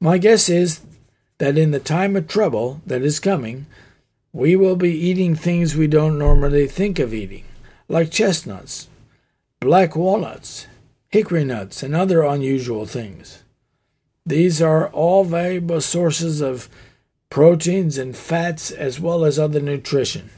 [0.00, 0.80] My guess is
[1.38, 3.66] that in the time of trouble that is coming,
[4.32, 7.44] we will be eating things we don't normally think of eating,
[7.88, 8.88] like chestnuts,
[9.60, 10.66] black walnuts,
[11.08, 13.42] hickory nuts, and other unusual things.
[14.24, 16.68] These are all valuable sources of
[17.32, 20.28] proteins and fats as well as other nutrition.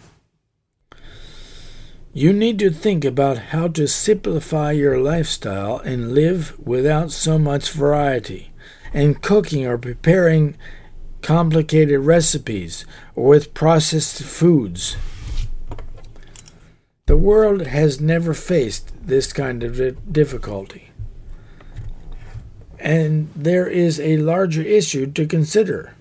[2.12, 7.72] You need to think about how to simplify your lifestyle and live without so much
[7.72, 8.52] variety,
[8.92, 10.56] and cooking or preparing
[11.20, 12.86] complicated recipes
[13.16, 14.96] or with processed foods.
[17.06, 20.92] The world has never faced this kind of difficulty.
[22.78, 25.96] And there is a larger issue to consider.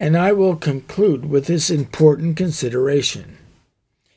[0.00, 3.36] And I will conclude with this important consideration.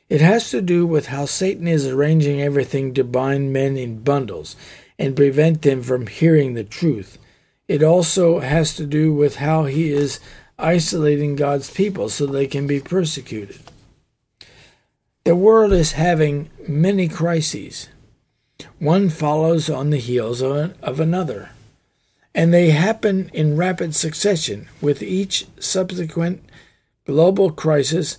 [0.08, 4.56] It has to do with how Satan is arranging everything to bind men in bundles
[4.98, 7.18] and prevent them from hearing the truth.
[7.66, 10.20] It also has to do with how he is
[10.58, 13.60] isolating God's people so they can be persecuted.
[15.24, 17.88] The world is having many crises.
[18.78, 21.50] One follows on the heels of, another,
[22.34, 26.42] and they happen in rapid succession, with each subsequent
[27.04, 28.18] global crisis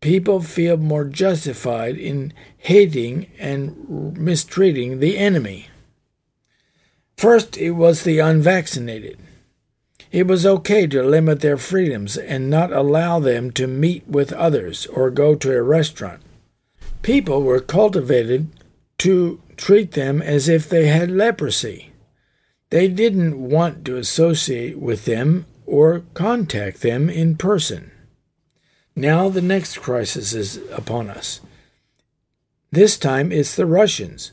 [0.00, 5.68] people feel more justified in hating and mistreating the enemy.
[7.16, 9.18] First, it was the unvaccinated.
[10.12, 14.86] It was okay to limit their freedoms and not allow them to meet with others
[14.86, 16.22] or go to a restaurant.
[17.02, 18.48] People were cultivated
[18.98, 21.90] to treat them as if they had leprosy.
[22.70, 27.90] They didn't want to associate with them or contact them in person.
[28.94, 31.40] Now the next crisis is upon us.
[32.72, 34.32] This time it's the Russians.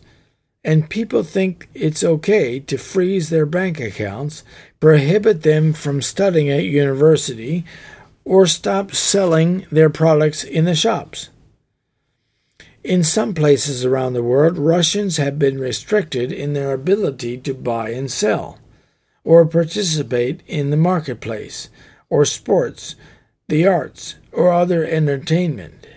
[0.63, 4.43] And people think it's okay to freeze their bank accounts,
[4.79, 7.65] prohibit them from studying at university,
[8.23, 11.29] or stop selling their products in the shops.
[12.83, 17.91] In some places around the world, Russians have been restricted in their ability to buy
[17.91, 18.59] and sell,
[19.23, 21.69] or participate in the marketplace,
[22.09, 22.95] or sports,
[23.47, 25.87] the arts, or other entertainment.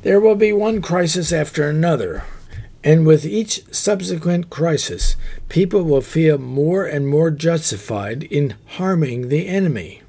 [0.00, 2.24] There will be one crisis after another,
[2.82, 5.14] and with each subsequent crisis,
[5.50, 10.00] people will feel more and more justified in harming the enemy.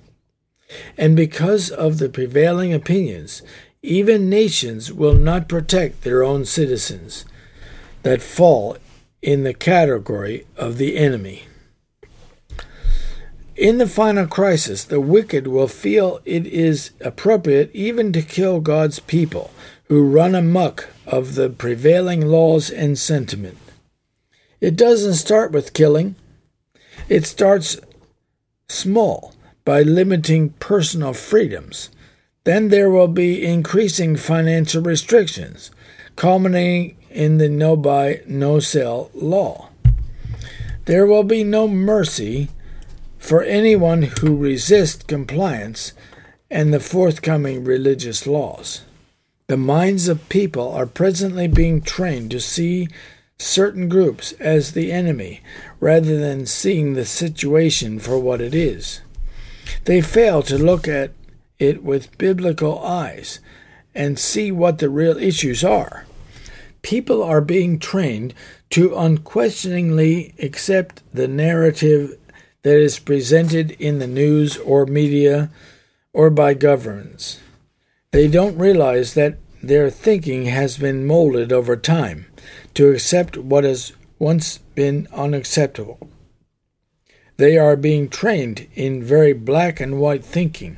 [0.97, 3.41] And because of the prevailing opinions,
[3.83, 7.25] even nations will not protect their own citizens
[8.03, 8.77] that fall
[9.21, 11.43] in the category of the enemy.
[13.55, 18.99] In the final crisis, the wicked will feel it is appropriate even to kill God's
[18.99, 19.51] people
[19.85, 23.57] who run amuck of the prevailing laws and sentiment.
[24.59, 26.15] It doesn't start with killing,
[27.09, 27.77] it starts
[28.69, 29.33] small
[29.65, 31.89] by limiting personal freedoms.
[32.43, 35.69] Then there will be increasing financial restrictions,
[36.15, 39.69] culminating in the no buy, no sell law.
[40.85, 42.49] There will be no mercy
[43.19, 45.93] for anyone who resists compliance
[46.49, 48.81] and the forthcoming religious laws.
[49.47, 52.87] The minds of people are presently being trained to see
[53.37, 55.41] certain groups as the enemy
[55.79, 59.01] rather than seeing the situation for what it is.
[59.85, 61.11] They fail to look at
[61.61, 63.39] it with biblical eyes
[63.93, 66.05] and see what the real issues are.
[66.81, 68.33] People are being trained
[68.71, 72.17] to unquestioningly accept the narrative
[72.63, 75.49] that is presented in the news or media
[76.13, 77.39] or by governments.
[78.11, 82.25] They don't realize that their thinking has been molded over time
[82.73, 86.09] to accept what has once been unacceptable.
[87.37, 90.77] They are being trained in very black and white thinking.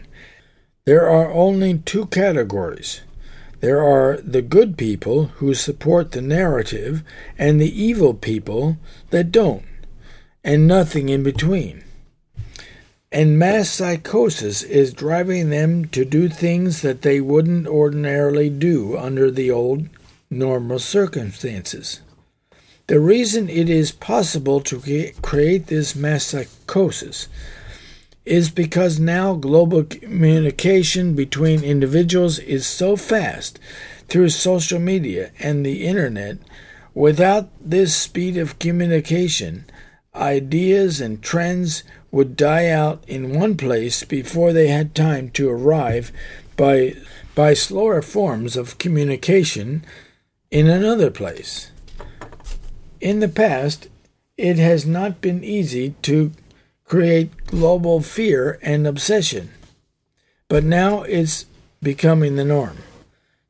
[0.86, 3.02] There are only two categories.
[3.62, 7.04] There are the good people who support the narrative,
[7.38, 8.78] and the evil people
[9.10, 9.64] that don't,
[10.44, 11.84] and nothing in between
[13.14, 19.30] and mass psychosis is driving them to do things that they wouldn't ordinarily do under
[19.30, 19.88] the old
[20.32, 22.02] normal circumstances.
[22.88, 27.28] The reason it is possible to create this mass psychosis
[28.26, 33.60] is because now global communication between individuals is so fast
[34.08, 36.38] through social media and the internet.
[36.94, 39.66] Without this speed of communication,
[40.16, 46.12] ideas and trends would die out in one place before they had time to arrive
[46.56, 46.96] by,
[47.34, 49.84] by slower forms of communication
[50.52, 51.72] in another place.
[53.02, 53.90] In the past,
[54.38, 56.32] it has not been easy to
[56.86, 59.52] create global fear and obsession,
[60.48, 61.46] but now it's
[61.82, 62.78] becoming the norm.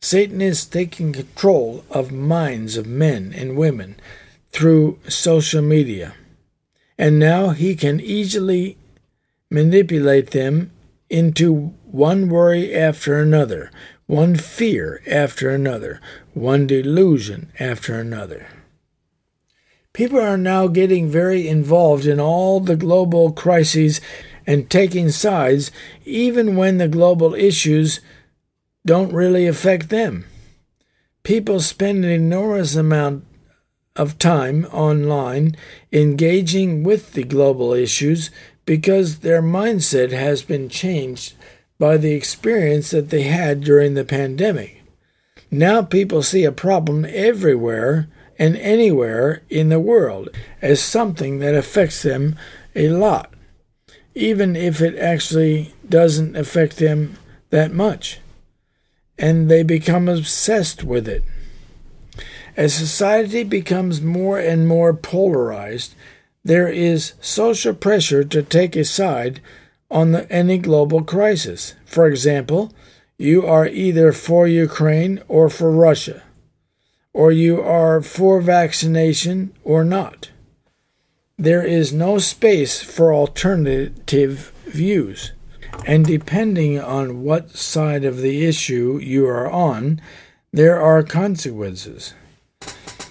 [0.02, 3.96] Satan is taking control of minds of men and women
[4.52, 6.14] through social media
[6.98, 8.78] and now he can easily
[9.50, 10.72] manipulate them
[11.10, 13.72] into one worry after another,
[14.06, 16.00] one fear after another,
[16.34, 18.48] one delusion after another.
[19.94, 24.02] People are now getting very involved in all the global crises
[24.48, 25.72] and taking sides,
[26.04, 28.02] even when the global issues
[28.86, 30.26] don't really affect them.
[31.22, 33.26] People spend an enormous amount
[33.96, 35.56] of time online
[35.92, 38.32] engaging with the global issues
[38.66, 41.36] because their mindset has been changed
[41.78, 44.82] by the experience that they had during the pandemic.
[45.52, 48.10] Now people see a problem everywhere
[48.40, 50.30] and anywhere in the world
[50.62, 52.36] as something that affects them
[52.76, 53.34] a lot,
[54.16, 57.18] even if it actually doesn't affect them
[57.50, 58.20] that much.
[59.18, 61.24] And they become obsessed with it.
[62.56, 65.96] As society becomes more and more polarized,
[66.44, 69.42] there is social pressure to take a side
[69.90, 71.76] on the, any global crisis.
[71.86, 72.74] For example,
[73.18, 76.24] you are either for Ukraine or for Russia,
[77.14, 80.30] or you are for vaccination or not.
[81.38, 85.32] there is no space for alternative views.
[85.86, 90.00] And depending on what side of the issue you are on,
[90.54, 92.14] there are consequences.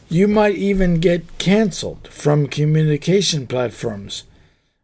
[0.09, 4.25] You might even get canceled from communication platforms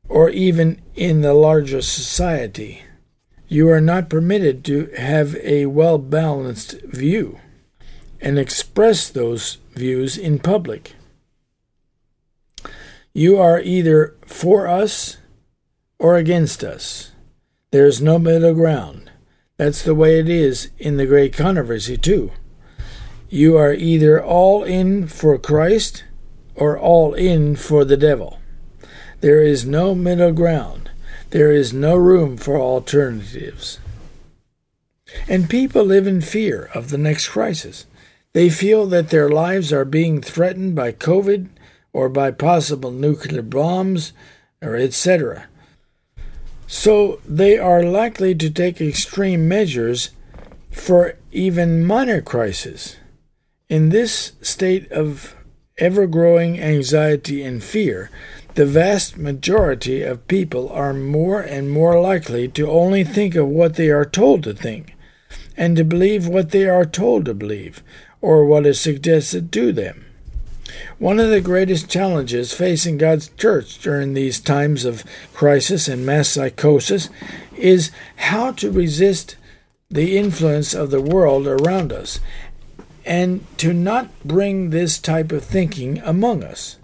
[0.09, 2.83] or even in the larger society.
[3.47, 7.39] You are not permitted to have a well balanced view
[8.21, 10.95] and express those views in public.
[13.13, 15.17] You are either for us
[15.99, 17.13] or against us.
[17.71, 19.11] There is no middle ground.
[19.57, 22.31] That's the way it is in the great controversy, too.
[23.29, 26.05] You are either all in for Christ
[26.55, 28.39] or all in for the devil.
[29.21, 30.91] There is no middle ground.
[31.31, 33.81] There is no room for alternatives.
[35.29, 37.87] And people live in fear of the next crisis.
[38.39, 41.49] They feel that their lives are being threatened by COVID
[41.93, 44.13] or by possible nuclear bombs
[44.63, 45.49] or etc.
[46.69, 50.11] So they are likely to take extreme measures
[50.71, 52.95] for even minor crises.
[53.69, 55.35] In this state of
[55.77, 58.09] ever growing anxiety and fear,
[58.55, 63.75] the vast majority of people are more and more likely to only think of what
[63.75, 64.95] they are told to think,
[65.57, 67.83] and to believe what they are told to believe,
[68.21, 70.05] or what is suggested to them.
[70.99, 76.29] One of the greatest challenges facing God's church during these times of crisis and mass
[76.29, 77.09] psychosis
[77.57, 79.37] is how to resist
[79.91, 82.21] the influence of the world around us
[83.07, 86.77] and to not bring this type of thinking among us.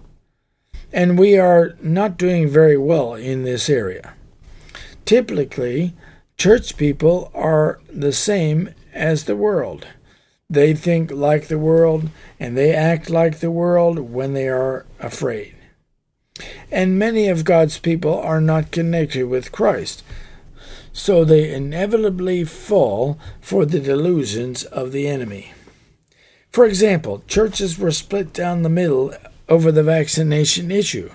[0.91, 4.13] And we are not doing very well in this area.
[5.03, 5.93] Typically,
[6.37, 9.87] church people are the same as the world.
[10.49, 15.55] They think like the world and they act like the world when they are afraid.
[16.71, 20.03] And many of God's people are not connected with Christ,
[20.91, 25.53] so they inevitably fall for the delusions of the enemy.
[26.51, 29.13] For example, churches were split down the middle
[29.49, 31.11] over the vaccination issue.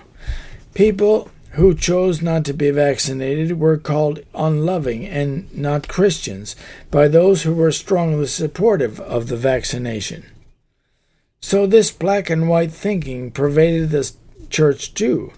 [0.73, 6.55] People who chose not to be vaccinated were called unloving and not Christians
[6.89, 10.25] by those who were strongly supportive of the vaccination.
[11.41, 14.11] So this black and white thinking pervaded the
[14.49, 15.33] church too,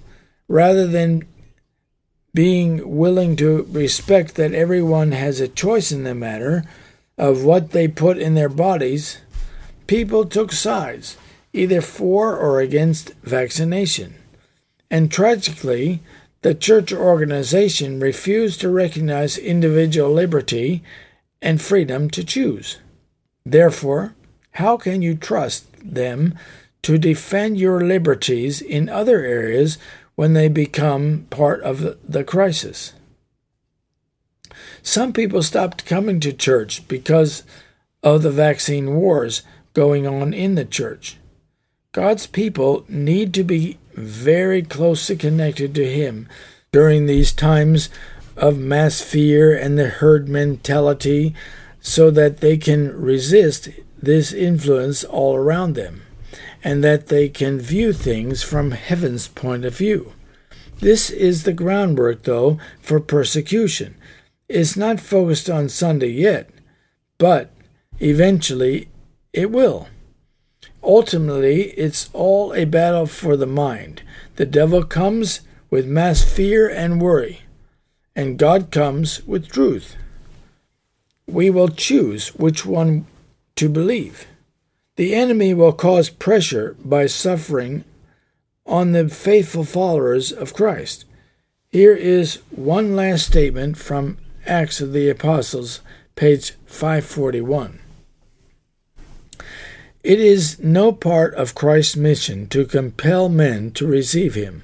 [0.47, 1.23] rather than
[2.33, 6.63] being willing to respect that everyone has a choice in the matter
[7.17, 9.19] of what they put in their bodies
[9.87, 11.17] people took sides,
[11.51, 14.15] either for or against vaccination.
[14.93, 16.01] And tragically,
[16.43, 20.83] the church organization refused to recognize individual liberty
[21.41, 22.77] and freedom to choose.
[23.43, 24.13] Therefore,
[24.51, 26.37] how can you trust them
[26.83, 29.79] to defend your liberties in other areas
[30.13, 32.93] when they become part of the crisis?
[34.83, 37.41] Some people stopped coming to church because
[38.03, 39.41] of the vaccine wars
[39.73, 41.17] going on in the church.
[41.93, 46.27] God's people need to be very closely connected to Him
[46.71, 47.89] during these times
[48.35, 51.35] of mass fear and the herd mentality
[51.79, 53.69] so that they can resist
[54.01, 56.01] this influence all around them
[56.63, 60.13] and that they can view things from heaven's point of view.
[60.79, 63.95] This is the groundwork, though, for persecution.
[64.49, 66.49] It's not focused on Sunday yet,
[67.19, 67.51] but
[67.99, 68.89] eventually
[69.31, 69.87] it will.
[70.83, 74.03] Ultimately, it's all a battle for the mind.
[74.35, 77.41] The devil comes with mass fear and worry,
[78.15, 79.95] and God comes with truth.
[81.25, 83.07] We will choose which one
[83.55, 84.27] to believe.
[84.97, 87.85] The enemy will cause pressure by suffering
[88.65, 91.05] on the faithful followers of Christ.
[91.71, 95.81] Here is one last statement from Acts of the Apostles,
[96.15, 97.82] page 541.
[100.03, 104.63] It is no part of Christ's mission to compel men to receive him.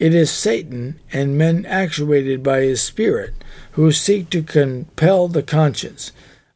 [0.00, 3.34] It is Satan and men actuated by his spirit
[3.72, 6.10] who seek to compel the conscience,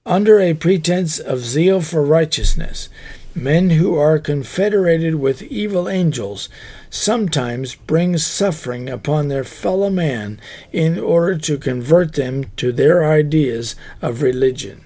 [0.04, 2.88] under a pretense of zeal for righteousness.
[3.36, 6.48] Men who are confederated with evil angels
[6.90, 10.40] sometimes bring suffering upon their fellow man
[10.72, 14.82] in order to convert them to their ideas of religion.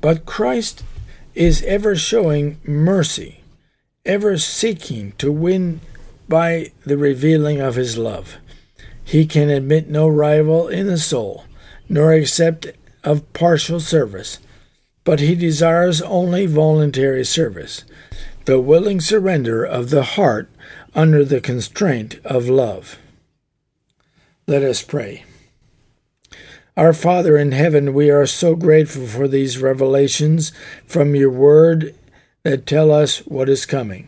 [0.00, 0.84] But Christ
[1.38, 3.42] is ever showing mercy,
[4.04, 5.80] ever seeking to win
[6.28, 8.38] by the revealing of his love.
[9.04, 11.44] He can admit no rival in the soul,
[11.88, 12.66] nor accept
[13.04, 14.40] of partial service,
[15.04, 17.84] but he desires only voluntary service.
[18.44, 20.48] the willing surrender of the heart
[20.94, 22.98] under the constraint of love.
[24.46, 25.24] Let us pray.
[26.78, 30.52] Our Father in heaven, we are so grateful for these revelations
[30.86, 31.92] from your word
[32.44, 34.06] that tell us what is coming.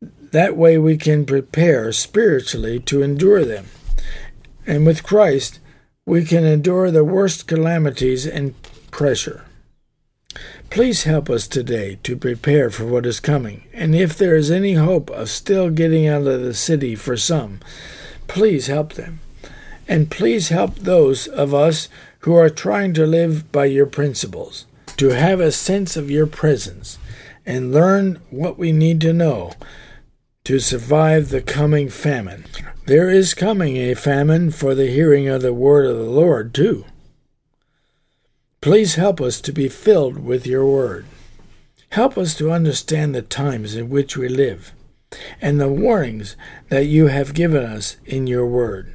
[0.00, 3.66] That way we can prepare spiritually to endure them.
[4.66, 5.60] And with Christ,
[6.06, 8.54] we can endure the worst calamities and
[8.90, 9.44] pressure.
[10.70, 13.64] Please help us today to prepare for what is coming.
[13.74, 17.60] And if there is any hope of still getting out of the city for some,
[18.26, 19.20] please help them.
[19.88, 21.88] And please help those of us
[22.20, 24.66] who are trying to live by your principles,
[24.98, 26.98] to have a sense of your presence,
[27.46, 29.52] and learn what we need to know
[30.44, 32.44] to survive the coming famine.
[32.86, 36.84] There is coming a famine for the hearing of the word of the Lord, too.
[38.60, 41.06] Please help us to be filled with your word.
[41.90, 44.72] Help us to understand the times in which we live
[45.40, 46.36] and the warnings
[46.68, 48.94] that you have given us in your word.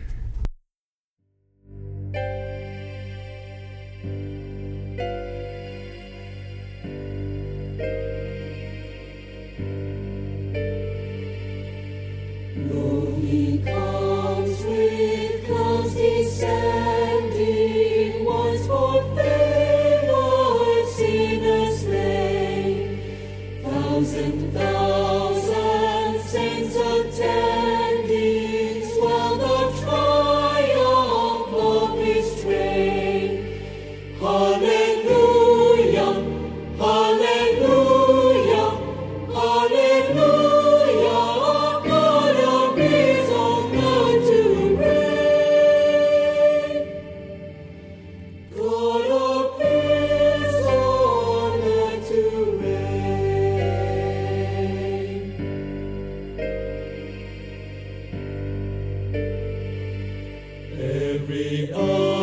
[61.31, 61.71] be.
[61.73, 62.20] Oh.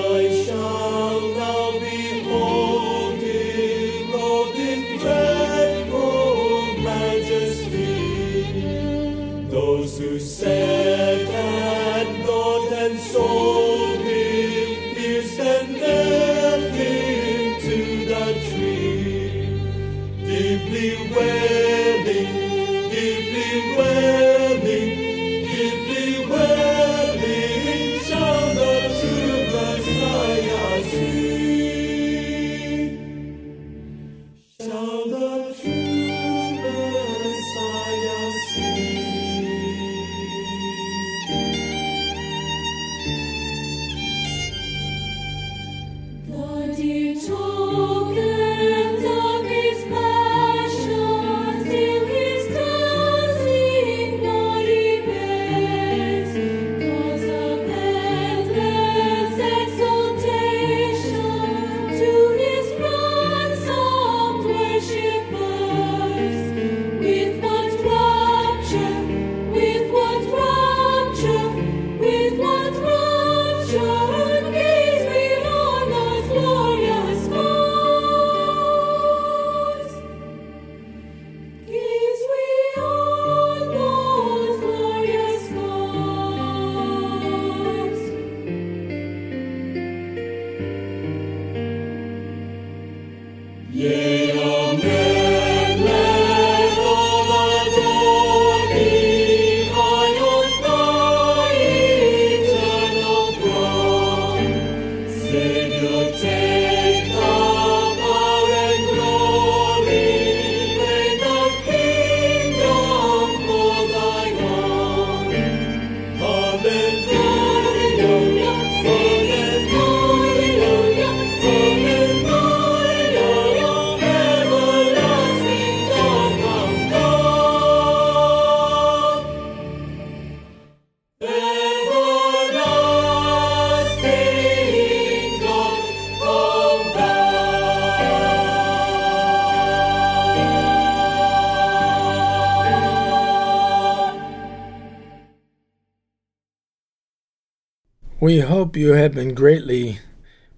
[148.20, 150.00] We hope you have been greatly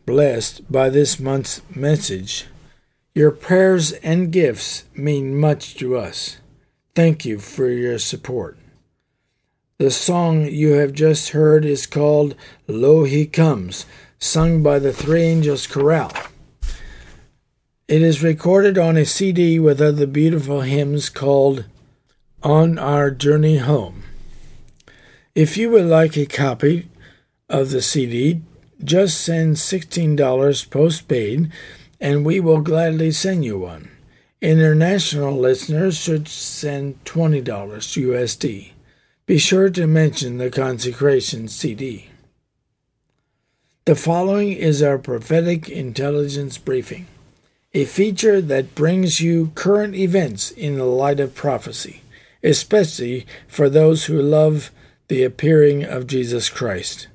[0.07, 2.47] blessed by this month's message.
[3.15, 6.39] Your prayers and gifts mean much to us.
[6.95, 8.57] Thank you for your support.
[9.77, 12.35] The song you have just heard is called
[12.67, 13.85] Lo He Comes,
[14.19, 16.15] sung by the Three Angels Chorale.
[17.89, 21.67] It is recorded on a CD with other beautiful hymns called
[22.43, 24.05] On Our Journey Home.
[25.35, 26.90] If you would like a copy
[27.51, 28.41] of the CD,
[28.83, 31.53] just send $16 postpaid
[32.01, 33.91] and we will gladly send you one.
[34.41, 38.71] International listeners should send $20 USD.
[39.27, 42.09] Be sure to mention the consecration CD.
[43.85, 47.07] The following is our prophetic intelligence briefing,
[47.75, 52.03] a feature that brings you current events in the light of prophecy,
[52.43, 54.71] especially for those who love
[55.09, 57.09] the appearing of Jesus Christ.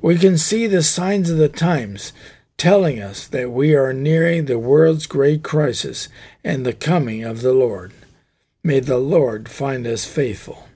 [0.00, 2.12] We can see the signs of the times
[2.56, 6.08] telling us that we are nearing the world's great crisis
[6.42, 7.92] and the coming of the Lord.
[8.62, 10.66] May the Lord find us faithful.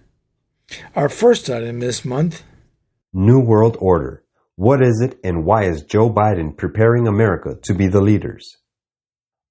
[0.95, 2.43] Our first item this month
[3.13, 4.23] New World Order.
[4.55, 8.59] What is it and why is Joe Biden preparing America to be the leaders?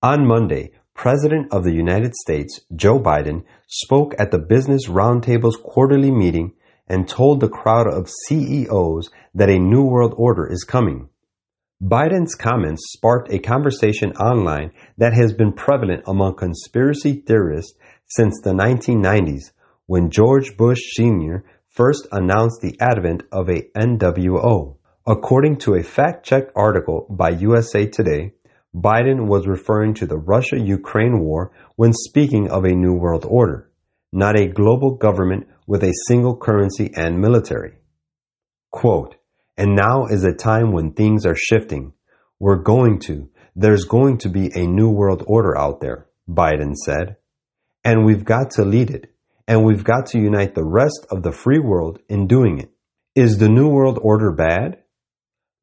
[0.01, 6.11] On Monday, President of the United States, Joe Biden, spoke at the Business Roundtable's quarterly
[6.11, 6.53] meeting
[6.89, 11.09] and told the crowd of CEOs that a new world order is coming.
[11.81, 17.73] Biden's comments sparked a conversation online that has been prevalent among conspiracy theorists
[18.05, 19.51] since the 1990s
[19.85, 21.45] when George Bush Sr.
[21.69, 24.75] first announced the advent of a NWO.
[25.07, 28.33] According to a fact-checked article by USA Today,
[28.75, 33.68] Biden was referring to the Russia-Ukraine war when speaking of a new world order,
[34.11, 37.73] not a global government with a single currency and military.
[38.71, 39.15] Quote,
[39.57, 41.93] and now is a time when things are shifting.
[42.39, 47.17] We're going to, there's going to be a new world order out there, Biden said.
[47.83, 49.13] And we've got to lead it.
[49.47, 52.71] And we've got to unite the rest of the free world in doing it.
[53.15, 54.77] Is the New World Order bad?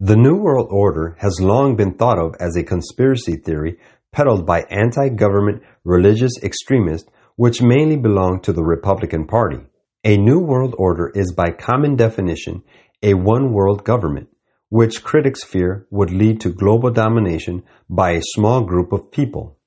[0.01, 3.79] The New World Order has long been thought of as a conspiracy theory
[4.13, 9.61] peddled by anti-government religious extremists which mainly belong to the Republican Party.
[10.05, 12.63] A New World Order is by common definition
[13.03, 14.29] a one world government,
[14.71, 19.59] which critics fear would lead to global domination by a small group of people.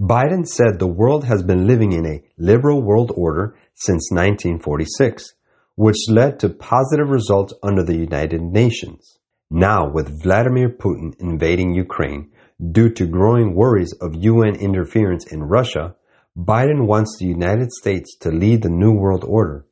[0.00, 5.34] Biden said the world has been living in a liberal world order since 1946,
[5.74, 9.18] which led to positive results under the United Nations.
[9.50, 12.30] Now, with Vladimir Putin invading Ukraine
[12.72, 15.94] due to growing worries of UN interference in Russia,
[16.38, 19.66] Biden wants the United States to lead the New World Order.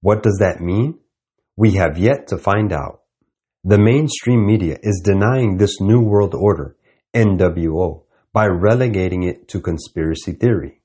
[0.00, 1.00] What does that mean?
[1.54, 3.02] We have yet to find out.
[3.62, 6.76] The mainstream media is denying this New World Order,
[7.12, 10.80] NWO, by relegating it to conspiracy theory.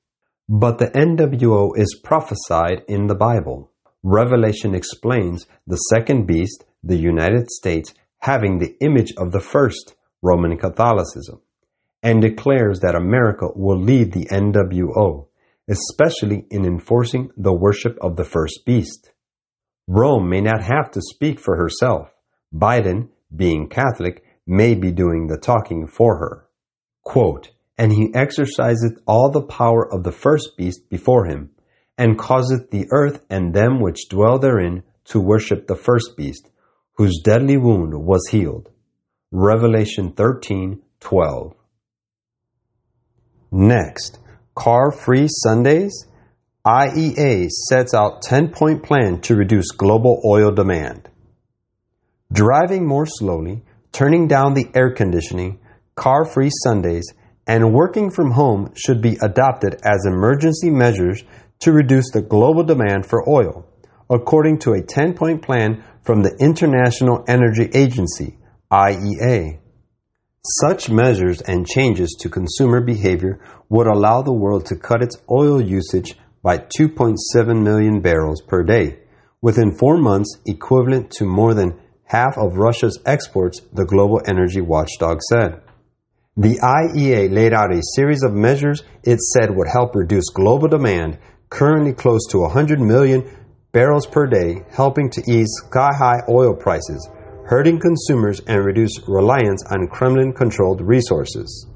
[0.50, 3.72] But the NWO is prophesied in the Bible.
[4.04, 10.58] Revelation explains the second beast, the United States, having the image of the first, Roman
[10.58, 11.40] Catholicism,
[12.04, 15.28] and declares that America will lead the NWO,
[15.70, 19.12] especially in enforcing the worship of the first beast.
[19.88, 22.10] Rome may not have to speak for herself.
[22.54, 26.50] Biden, being Catholic, may be doing the talking for her.
[27.04, 31.52] Quote, and he exerciseth all the power of the first beast before him,
[31.98, 36.50] and causeth the earth and them which dwell therein to worship the first beast,
[36.98, 38.70] whose deadly wound was healed.
[39.32, 41.54] Revelation 13:12.
[43.56, 44.18] Next,
[44.56, 46.08] car-free Sundays
[46.66, 51.08] IEA sets out 10-point plan to reduce global oil demand.
[52.32, 55.60] Driving more slowly, turning down the air conditioning,
[55.94, 57.14] car-free Sundays,
[57.46, 61.24] and working from home should be adopted as emergency measures
[61.60, 63.68] to reduce the global demand for oil,
[64.10, 68.36] according to a 10-point plan from the International Energy Agency,
[68.72, 69.60] IEA.
[70.46, 73.40] Such measures and changes to consumer behavior
[73.70, 79.00] would allow the world to cut its oil usage by 2.7 million barrels per day,
[79.42, 85.22] within four months equivalent to more than half of Russia's exports, the global energy watchdog
[85.22, 85.62] said.
[86.36, 91.20] The IEA laid out a series of measures it said would help reduce global demand,
[91.50, 93.24] currently close to 100 million
[93.72, 97.10] barrels per day, helping to ease sky-high oil prices,
[97.46, 101.68] hurting consumers and reduce reliance on Kremlin-controlled resources.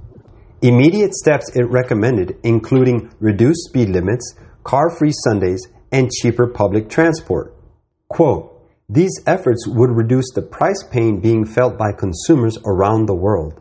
[0.62, 7.54] Immediate steps it recommended including reduced speed limits, car-free Sundays, and cheaper public transport.
[8.10, 8.54] Quote,
[8.90, 13.60] these efforts would reduce the price pain being felt by consumers around the world,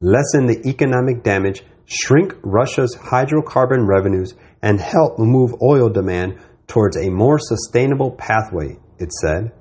[0.00, 7.08] lessen the economic damage, shrink Russia's hydrocarbon revenues, and help move oil demand towards a
[7.10, 9.52] more sustainable pathway, it said.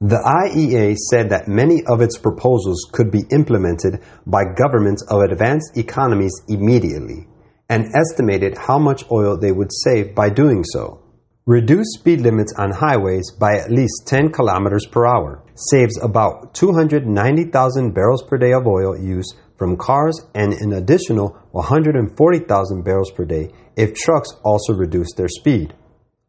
[0.00, 5.78] The IEA said that many of its proposals could be implemented by governments of advanced
[5.78, 7.26] economies immediately
[7.70, 11.00] and estimated how much oil they would save by doing so.
[11.46, 17.94] Reduce speed limits on highways by at least 10 kilometers per hour saves about 290,000
[17.94, 23.48] barrels per day of oil use from cars and an additional 140,000 barrels per day
[23.76, 25.72] if trucks also reduce their speed.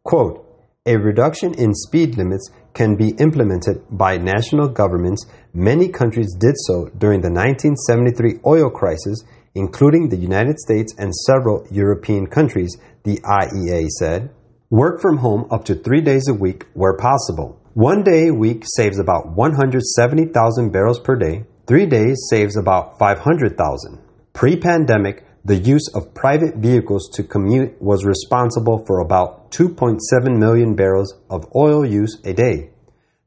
[0.03, 0.45] Quote,
[0.85, 5.25] a reduction in speed limits can be implemented by national governments.
[5.51, 9.23] Many countries did so during the 1973 oil crisis,
[9.55, 14.29] including the United States and several European countries, the IEA said.
[14.69, 17.59] Work from home up to three days a week where possible.
[17.73, 21.45] One day a week saves about 170,000 barrels per day.
[21.65, 23.99] Three days saves about 500,000.
[24.33, 30.75] Pre pandemic, the use of private vehicles to commute was responsible for about 2.7 million
[30.75, 32.71] barrels of oil use a day,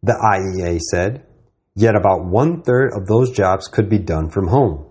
[0.03, 1.25] the IEA said.
[1.75, 4.85] Yet about one third of those jobs could be done from home.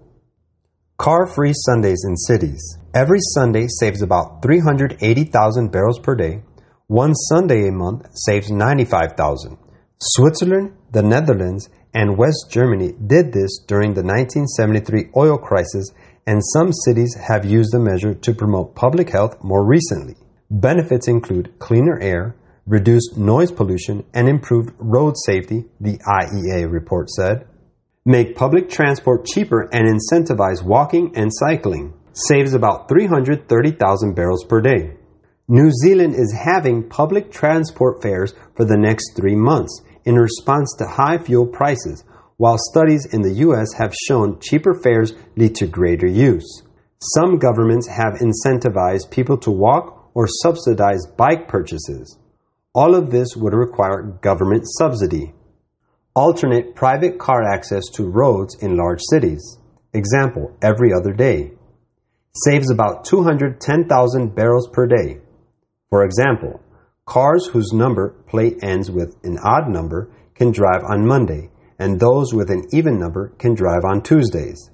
[0.97, 2.80] Car free Sundays in cities.
[2.95, 6.41] Every Sunday saves about 380,000 barrels per day.
[6.88, 9.55] One Sunday a month saves 95,000.
[10.01, 15.91] Switzerland, the Netherlands, and West Germany did this during the 1973 oil crisis,
[16.26, 20.15] and some cities have used the measure to promote public health more recently.
[20.51, 27.47] Benefits include cleaner air, reduced noise pollution, and improved road safety, the IEA report said
[28.09, 31.93] make public transport cheaper and incentivize walking and cycling.
[32.13, 34.95] Saves about 330,000 barrels per day.
[35.47, 40.88] New Zealand is having public transport fares for the next three months in response to
[40.88, 42.03] high fuel prices,
[42.39, 46.63] while studies in the US have shown cheaper fares lead to greater use.
[47.15, 52.17] Some governments have incentivized people to walk or subsidize bike purchases.
[52.73, 55.33] All of this would require government subsidy
[56.15, 59.57] alternate private car access to roads in large cities.
[59.93, 61.51] Example, every other day.
[62.45, 65.19] Saves about 210,000 barrels per day.
[65.89, 66.61] For example,
[67.05, 71.49] cars whose number plate ends with an odd number can drive on Monday,
[71.80, 74.69] and those with an even number can drive on Tuesdays.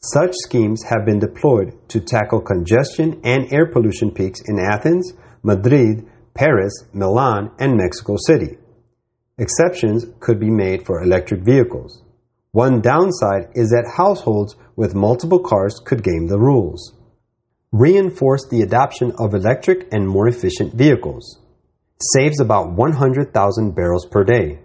[0.00, 5.12] Such schemes have been deployed to tackle congestion and air pollution peaks in Athens,
[5.44, 8.56] Madrid, Paris, Milan, and Mexico City.
[9.38, 12.02] Exceptions could be made for electric vehicles.
[12.52, 16.94] One downside is that households with multiple cars could game the rules.
[17.70, 21.40] Reinforce the adoption of electric and more efficient vehicles.
[22.14, 24.58] Saves about 100,000 barrels per day.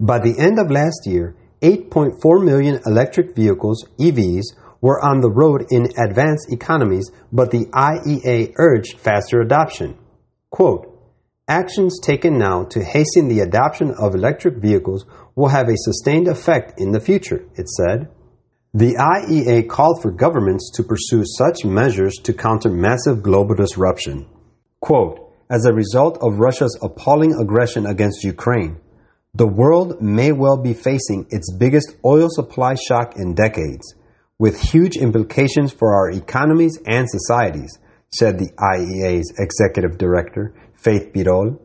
[0.00, 4.44] By the end of last year, 8.4 million electric vehicles, EVs,
[4.80, 9.98] were on the road in advanced economies, but the IEA urged faster adoption.
[10.50, 10.94] Quote,
[11.48, 16.78] Actions taken now to hasten the adoption of electric vehicles will have a sustained effect
[16.78, 18.08] in the future, it said.
[18.74, 24.28] The IEA called for governments to pursue such measures to counter massive global disruption.
[24.80, 28.78] Quote, as a result of Russia's appalling aggression against Ukraine,
[29.34, 33.94] the world may well be facing its biggest oil supply shock in decades,
[34.38, 37.78] with huge implications for our economies and societies,
[38.10, 41.60] said the IEA's executive director, Fatih Birol.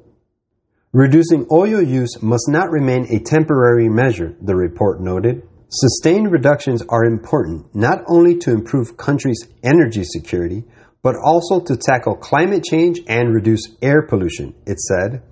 [0.91, 5.47] Reducing oil use must not remain a temporary measure, the report noted.
[5.69, 10.65] Sustained reductions are important not only to improve countries' energy security,
[11.01, 15.23] but also to tackle climate change and reduce air pollution, it said.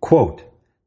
[0.00, 0.42] Quote,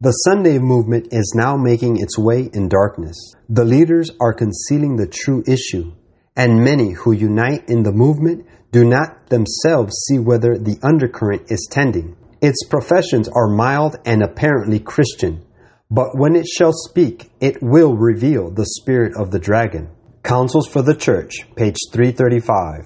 [0.06, 3.34] the Sunday movement is now making its way in darkness.
[3.50, 5.94] The leaders are concealing the true issue,
[6.36, 11.68] and many who unite in the movement do not themselves see whether the undercurrent is
[11.72, 12.16] tending.
[12.40, 15.44] Its professions are mild and apparently Christian,
[15.90, 19.90] but when it shall speak, it will reveal the spirit of the dragon.
[20.22, 22.86] Counsels for the Church, page 335.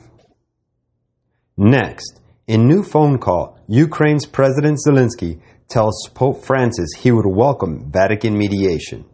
[1.57, 8.35] Next, in new phone call, Ukraine's President Zelensky tells Pope Francis he would welcome Vatican
[8.37, 9.05] mediation.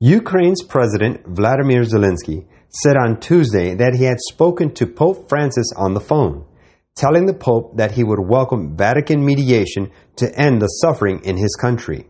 [0.00, 5.92] Ukraine's President Vladimir Zelensky said on Tuesday that he had spoken to Pope Francis on
[5.92, 6.46] the phone,
[6.96, 11.54] telling the Pope that he would welcome Vatican mediation to end the suffering in his
[11.60, 12.08] country.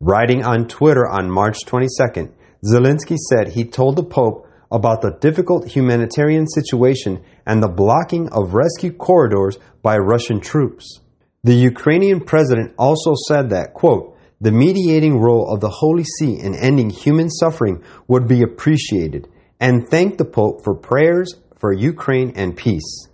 [0.00, 2.32] Writing on Twitter on March 22nd,
[2.64, 8.54] Zelensky said he told the Pope about the difficult humanitarian situation and the blocking of
[8.54, 11.00] rescue corridors by Russian troops.
[11.46, 16.56] The Ukrainian president also said that, quote, the mediating role of the Holy See in
[16.56, 19.28] ending human suffering would be appreciated
[19.60, 23.06] and thanked the Pope for prayers for Ukraine and peace.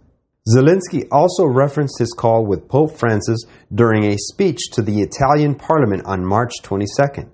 [0.48, 6.04] Zelensky also referenced his call with Pope Francis during a speech to the Italian parliament
[6.06, 7.28] on March 22nd.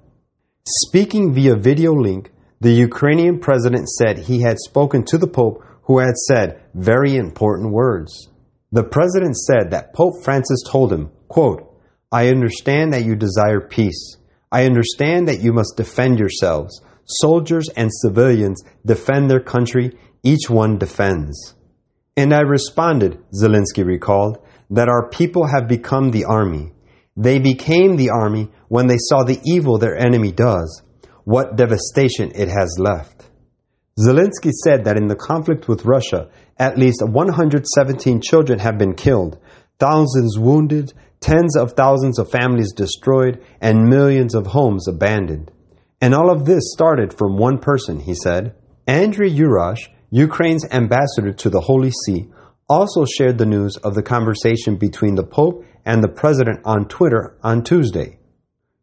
[0.66, 6.00] Speaking via video link, the Ukrainian president said he had spoken to the Pope who
[6.00, 8.30] had said very important words.
[8.70, 11.74] The president said that Pope Francis told him, quote,
[12.12, 14.16] I understand that you desire peace.
[14.52, 16.80] I understand that you must defend yourselves.
[17.04, 19.96] Soldiers and civilians defend their country.
[20.22, 21.54] Each one defends.
[22.16, 24.38] And I responded, Zelensky recalled,
[24.70, 26.72] that our people have become the army.
[27.16, 30.82] They became the army when they saw the evil their enemy does,
[31.24, 33.28] what devastation it has left.
[33.98, 39.38] Zelensky said that in the conflict with Russia, at least 117 children have been killed,
[39.78, 45.50] thousands wounded, tens of thousands of families destroyed, and millions of homes abandoned.
[46.00, 48.54] And all of this started from one person, he said.
[48.86, 52.28] Andriy Yurash, Ukraine's ambassador to the Holy See,
[52.68, 57.36] also shared the news of the conversation between the Pope and the President on Twitter
[57.42, 58.18] on Tuesday.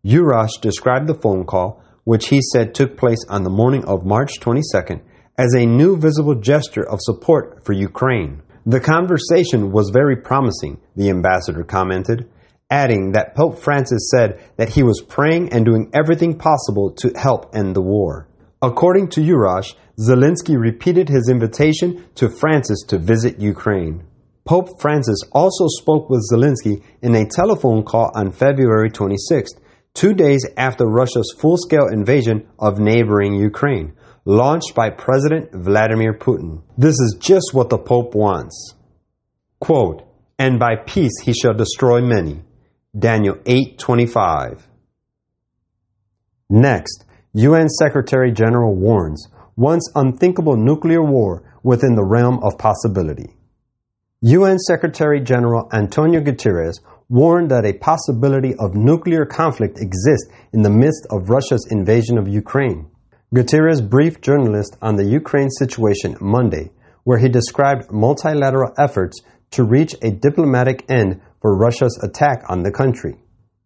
[0.06, 4.40] Yurash described the phone call, which he said took place on the morning of March
[4.40, 5.02] 22nd,
[5.38, 8.42] as a new visible gesture of support for Ukraine.
[8.66, 12.30] The conversation was very promising, the ambassador commented,
[12.70, 17.56] adding that Pope Francis said that he was praying and doing everything possible to help
[17.56, 18.28] end the war.
[18.62, 24.04] According to Yurash, Zelensky repeated his invitation to Francis to visit Ukraine.
[24.46, 29.60] Pope Francis also spoke with Zelensky in a telephone call on February 26th,
[29.94, 33.94] two days after Russia's full scale invasion of neighboring Ukraine,
[34.26, 36.64] launched by President Vladimir Putin.
[36.78, 38.74] This is just what the Pope wants.
[39.60, 40.02] Quote,
[40.40, 42.44] and by peace he shall destroy many.
[42.98, 44.68] Daniel 8:25.
[46.50, 53.36] Next, UN Secretary General warns once unthinkable nuclear war within the realm of possibility.
[54.22, 60.70] UN Secretary General Antonio Guterres warned that a possibility of nuclear conflict exists in the
[60.70, 62.88] midst of Russia's invasion of Ukraine.
[63.36, 66.72] Guterres briefed journalists on the Ukraine situation Monday,
[67.04, 69.20] where he described multilateral efforts
[69.52, 73.18] to reach a diplomatic end for Russia's attack on the country.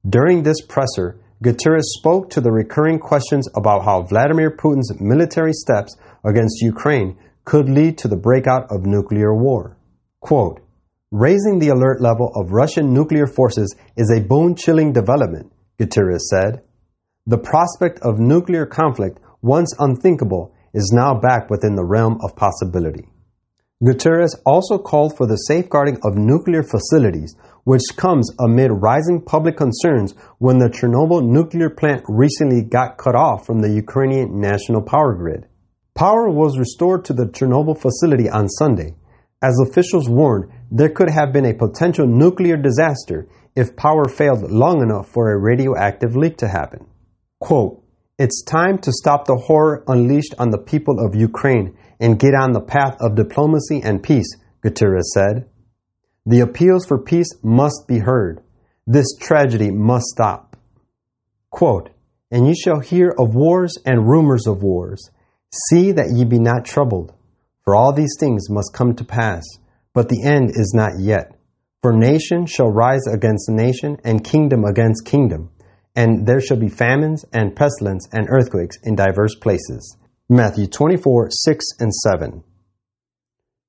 [0.10, 5.96] During this presser, Guterres spoke to the recurring questions about how Vladimir Putin's military steps
[6.26, 9.78] against Ukraine could lead to the breakout of nuclear war.
[10.20, 10.62] Quote,
[11.12, 16.64] Raising the alert level of Russian nuclear forces is a bone chilling development, Guterres said.
[17.28, 23.08] The prospect of nuclear conflict, once unthinkable, is now back within the realm of possibility.
[23.84, 27.36] Guterres also called for the safeguarding of nuclear facilities
[27.70, 33.46] which comes amid rising public concerns when the Chernobyl nuclear plant recently got cut off
[33.46, 35.46] from the Ukrainian national power grid.
[35.94, 38.96] Power was restored to the Chernobyl facility on Sunday.
[39.42, 44.82] As officials warned, there could have been a potential nuclear disaster if power failed long
[44.82, 46.88] enough for a radioactive leak to happen.
[47.40, 47.79] Quote,
[48.20, 52.52] It's time to stop the horror unleashed on the people of Ukraine and get on
[52.52, 54.28] the path of diplomacy and peace,
[54.62, 55.48] Guterres said.
[56.26, 58.42] The appeals for peace must be heard.
[58.86, 60.58] This tragedy must stop.
[61.50, 61.92] Quote,
[62.30, 65.10] and ye shall hear of wars and rumors of wars.
[65.70, 67.14] See that ye be not troubled,
[67.64, 69.46] for all these things must come to pass,
[69.94, 71.40] but the end is not yet.
[71.82, 75.52] For nation shall rise against nation, and kingdom against kingdom,
[75.96, 79.98] and there shall be famines and pestilence and earthquakes in divers places.
[80.30, 82.44] Matthew 24, 6 and 7.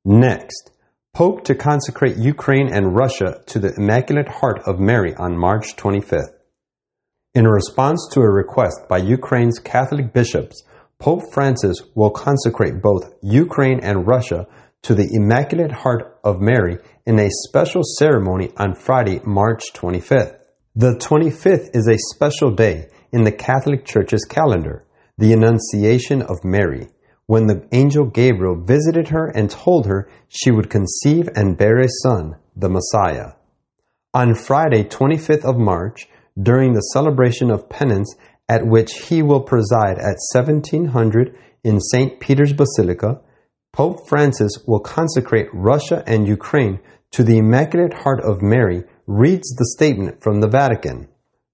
[0.05, 0.71] Next,
[1.13, 6.35] Pope to consecrate Ukraine and Russia to the Immaculate Heart of Mary on March 25th.
[7.35, 10.63] In response to a request by Ukraine's Catholic bishops,
[11.01, 14.47] Pope Francis will consecrate both Ukraine and Russia
[14.83, 20.40] to the Immaculate Heart of Mary in a special ceremony on Friday, March 25th.
[20.77, 24.85] The 25th is a special day in the Catholic Church's calendar,
[25.19, 26.89] the Annunciation of Mary
[27.31, 31.87] when the angel Gabriel visited her and told her she would conceive and bear a
[32.03, 33.35] son, the Messiah.
[34.13, 36.09] On Friday, 25th of March,
[36.43, 38.17] during the celebration of penance
[38.49, 42.19] at which he will preside at 1700 in St.
[42.19, 43.21] Peter's Basilica,
[43.73, 46.81] Pope Francis will consecrate Russia and Ukraine
[47.13, 51.09] to the Immaculate Heart of Mary, reads the statement from the Vatican.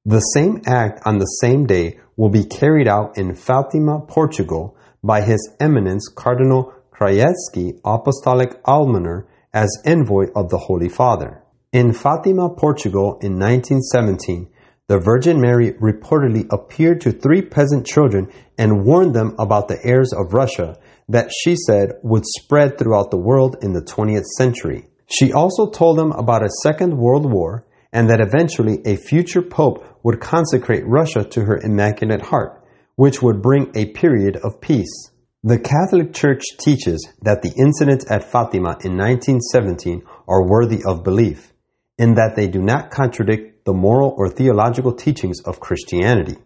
[0.04, 5.22] The same act on the same day will be carried out in Fatima, Portugal, by
[5.22, 11.42] His Eminence Cardinal Krajewski, Apostolic Almoner, as envoy of the Holy Father.
[11.72, 14.50] In Fatima, Portugal, in 1917,
[14.88, 20.12] the Virgin Mary reportedly appeared to three peasant children and warned them about the heirs
[20.12, 20.78] of Russia
[21.08, 24.88] that she said would spread throughout the world in the 20th century.
[25.06, 29.84] She also told them about a Second World War and that eventually a future pope
[30.02, 32.64] would consecrate Russia to her Immaculate Heart,
[32.96, 35.10] which would bring a period of peace.
[35.42, 41.52] The Catholic Church teaches that the incidents at Fatima in 1917 are worthy of belief,
[41.98, 46.36] in that they do not contradict the moral or theological teachings of Christianity.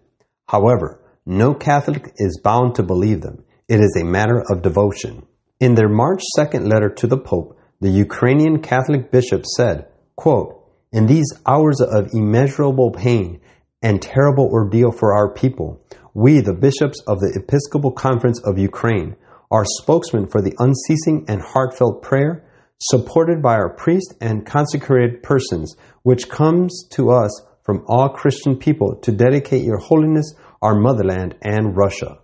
[0.48, 3.44] However, no Catholic is bound to believe them.
[3.68, 5.26] It is a matter of devotion.
[5.60, 11.06] In their March 2nd letter to the Pope, the Ukrainian Catholic bishop said, quote, In
[11.06, 13.40] these hours of immeasurable pain
[13.80, 15.80] and terrible ordeal for our people,
[16.12, 19.16] we, the bishops of the Episcopal Conference of Ukraine,
[19.50, 22.44] are spokesmen for the unceasing and heartfelt prayer,
[22.82, 28.96] supported by our priests and consecrated persons, which comes to us from all Christian people
[29.02, 32.18] to dedicate your holiness, our motherland, and Russia.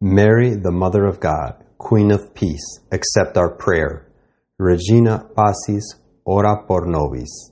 [0.00, 4.09] Mary, the Mother of God, Queen of Peace, accept our prayer.
[4.60, 5.94] Regina Pacis,
[6.26, 7.50] ora pro nobis.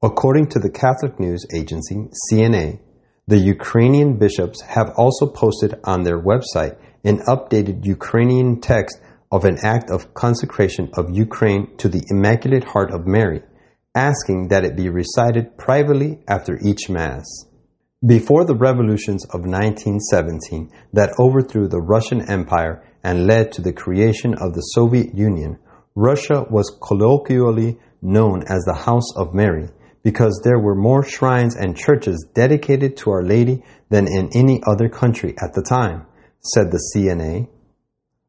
[0.00, 2.78] According to the Catholic news agency, CNA,
[3.26, 9.00] the Ukrainian bishops have also posted on their website an updated Ukrainian text
[9.32, 13.42] of an act of consecration of Ukraine to the Immaculate Heart of Mary,
[13.96, 17.26] asking that it be recited privately after each Mass.
[18.06, 24.34] Before the revolutions of 1917 that overthrew the Russian Empire and led to the creation
[24.34, 25.58] of the Soviet Union,
[25.96, 29.68] Russia was colloquially known as the House of Mary
[30.02, 34.88] because there were more shrines and churches dedicated to Our Lady than in any other
[34.88, 36.06] country at the time,
[36.40, 37.48] said the CNA.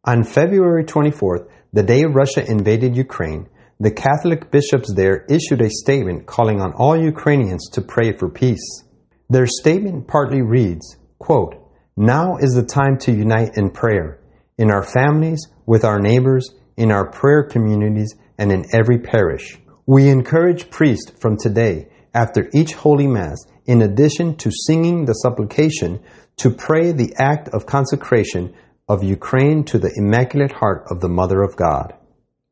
[0.05, 6.27] On February 24th, the day Russia invaded Ukraine, the Catholic bishops there issued a statement
[6.27, 8.83] calling on all Ukrainians to pray for peace.
[9.29, 11.55] Their statement partly reads, quote,
[11.97, 14.21] Now is the time to unite in prayer,
[14.57, 19.57] in our families, with our neighbors, in our prayer communities, and in every parish.
[19.85, 26.01] We encourage priests from today, after each Holy Mass, in addition to singing the supplication,
[26.37, 28.53] to pray the act of consecration
[28.87, 31.93] of Ukraine to the Immaculate Heart of the Mother of God.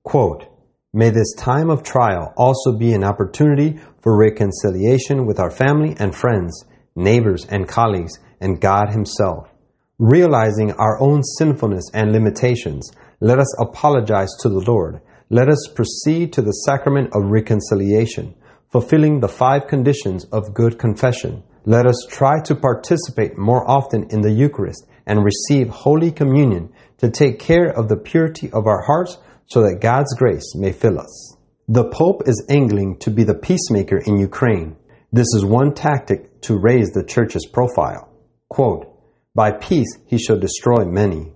[0.03, 0.45] Quote,
[0.93, 6.15] May this time of trial also be an opportunity for reconciliation with our family and
[6.15, 9.49] friends, neighbors and colleagues, and God Himself.
[9.97, 12.91] Realizing our own sinfulness and limitations,
[13.23, 14.99] let us apologize to the Lord.
[15.29, 18.35] Let us proceed to the sacrament of reconciliation,
[18.69, 21.41] fulfilling the five conditions of good confession.
[21.63, 27.09] Let us try to participate more often in the Eucharist and receive Holy Communion to
[27.09, 31.37] take care of the purity of our hearts so that God's grace may fill us.
[31.69, 34.75] The Pope is angling to be the peacemaker in Ukraine.
[35.13, 38.09] This is one tactic to raise the Church's profile.
[38.49, 38.85] Quote,
[39.33, 41.31] By peace he shall destroy many.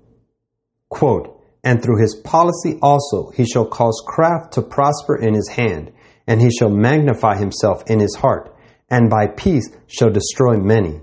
[0.89, 1.36] Quote,
[1.67, 5.91] and through his policy also he shall cause craft to prosper in his hand,
[6.25, 8.55] and he shall magnify himself in his heart,
[8.89, 11.01] and by peace shall destroy many.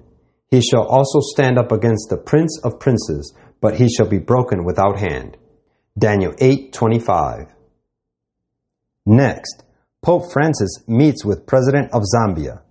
[0.50, 4.64] He shall also stand up against the prince of princes, but he shall be broken
[4.64, 5.36] without hand.
[5.98, 7.52] Daniel 8:25.
[9.04, 9.64] Next,
[10.00, 12.62] Pope Francis meets with President of Zambia.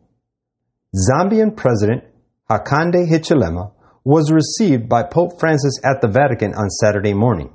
[0.95, 2.05] Zambian President
[2.49, 3.71] Hakainde Hichilema
[4.03, 7.51] was received by Pope Francis at the Vatican on Saturday morning.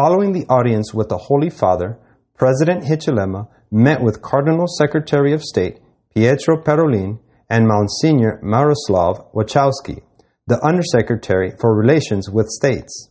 [0.00, 1.98] Following the audience with the Holy Father,
[2.36, 5.80] President Hichilema met with Cardinal Secretary of State
[6.14, 7.18] Pietro Parolin
[7.50, 10.02] and Monsignor Miroslav Wachowski,
[10.46, 13.10] the Undersecretary for Relations with States.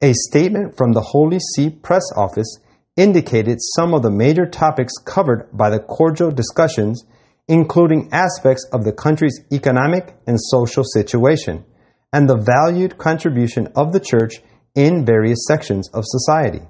[0.00, 2.60] A statement from the Holy See Press Office
[2.96, 7.04] indicated some of the major topics covered by the cordial discussions,
[7.46, 11.66] including aspects of the country's economic and social situation,
[12.10, 14.40] and the valued contribution of the Church
[14.74, 16.62] in various sections of society.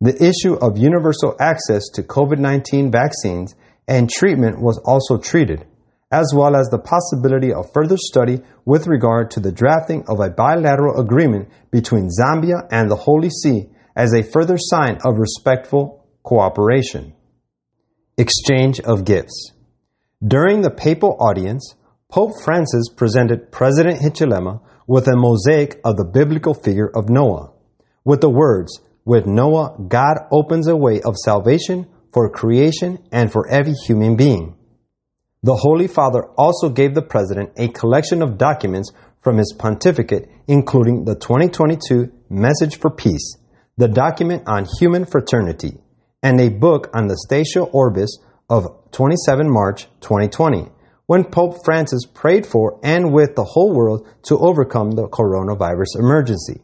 [0.00, 3.54] The issue of universal access to COVID 19 vaccines
[3.88, 5.64] and treatment was also treated,
[6.10, 10.30] as well as the possibility of further study with regard to the drafting of a
[10.30, 17.14] bilateral agreement between Zambia and the Holy See as a further sign of respectful cooperation.
[18.18, 19.52] Exchange of gifts.
[20.26, 21.74] During the papal audience,
[22.10, 27.52] Pope Francis presented President Hichilema with a mosaic of the biblical figure of Noah,
[28.04, 33.48] with the words, With Noah, God opens a way of salvation for creation and for
[33.48, 34.56] every human being.
[35.42, 38.90] The Holy Father also gave the President a collection of documents
[39.20, 43.36] from his pontificate, including the 2022 Message for Peace,
[43.76, 45.78] the document on human fraternity,
[46.22, 48.18] and a book on the Statio Orbis
[48.48, 50.70] of 27 March 2020
[51.06, 56.60] when Pope Francis prayed for and with the whole world to overcome the coronavirus emergency.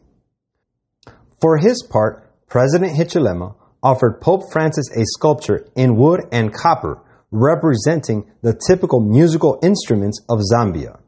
[1.41, 7.01] For his part, President Hichilema offered Pope Francis a sculpture in wood and copper
[7.31, 10.99] representing the typical musical instruments of Zambia.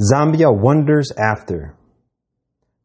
[0.00, 1.76] Zambia wonders after.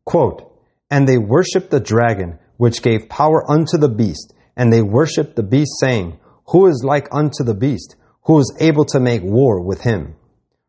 [0.06, 0.52] Quote,
[0.90, 5.44] And they worshipped the dragon, which gave power unto the beast, and they worshipped the
[5.44, 6.20] beast, saying,
[6.50, 7.96] Who is like unto the beast?
[8.26, 10.16] Who is able to make war with him?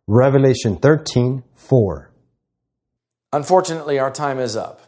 [0.09, 2.11] Revelation 13 4.
[3.33, 4.81] Unfortunately, our time is up.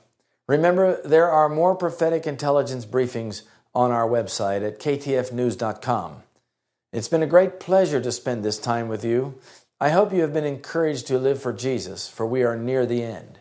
[0.48, 3.42] Remember, there are more prophetic intelligence briefings
[3.74, 6.22] on our website at ktfnews.com.
[6.92, 9.38] It's been a great pleasure to spend this time with you.
[9.80, 13.02] I hope you have been encouraged to live for Jesus, for we are near the
[13.02, 13.40] end.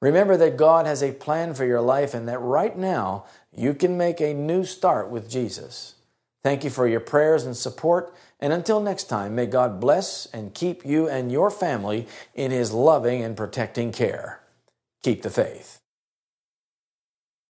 [0.00, 3.96] Remember that God has a plan for your life and that right now you can
[3.96, 5.94] make a new start with Jesus.
[6.42, 8.14] Thank you for your prayers and support.
[8.40, 12.72] And until next time, may God bless and keep you and your family in His
[12.72, 14.40] loving and protecting care.
[15.02, 15.75] Keep the faith.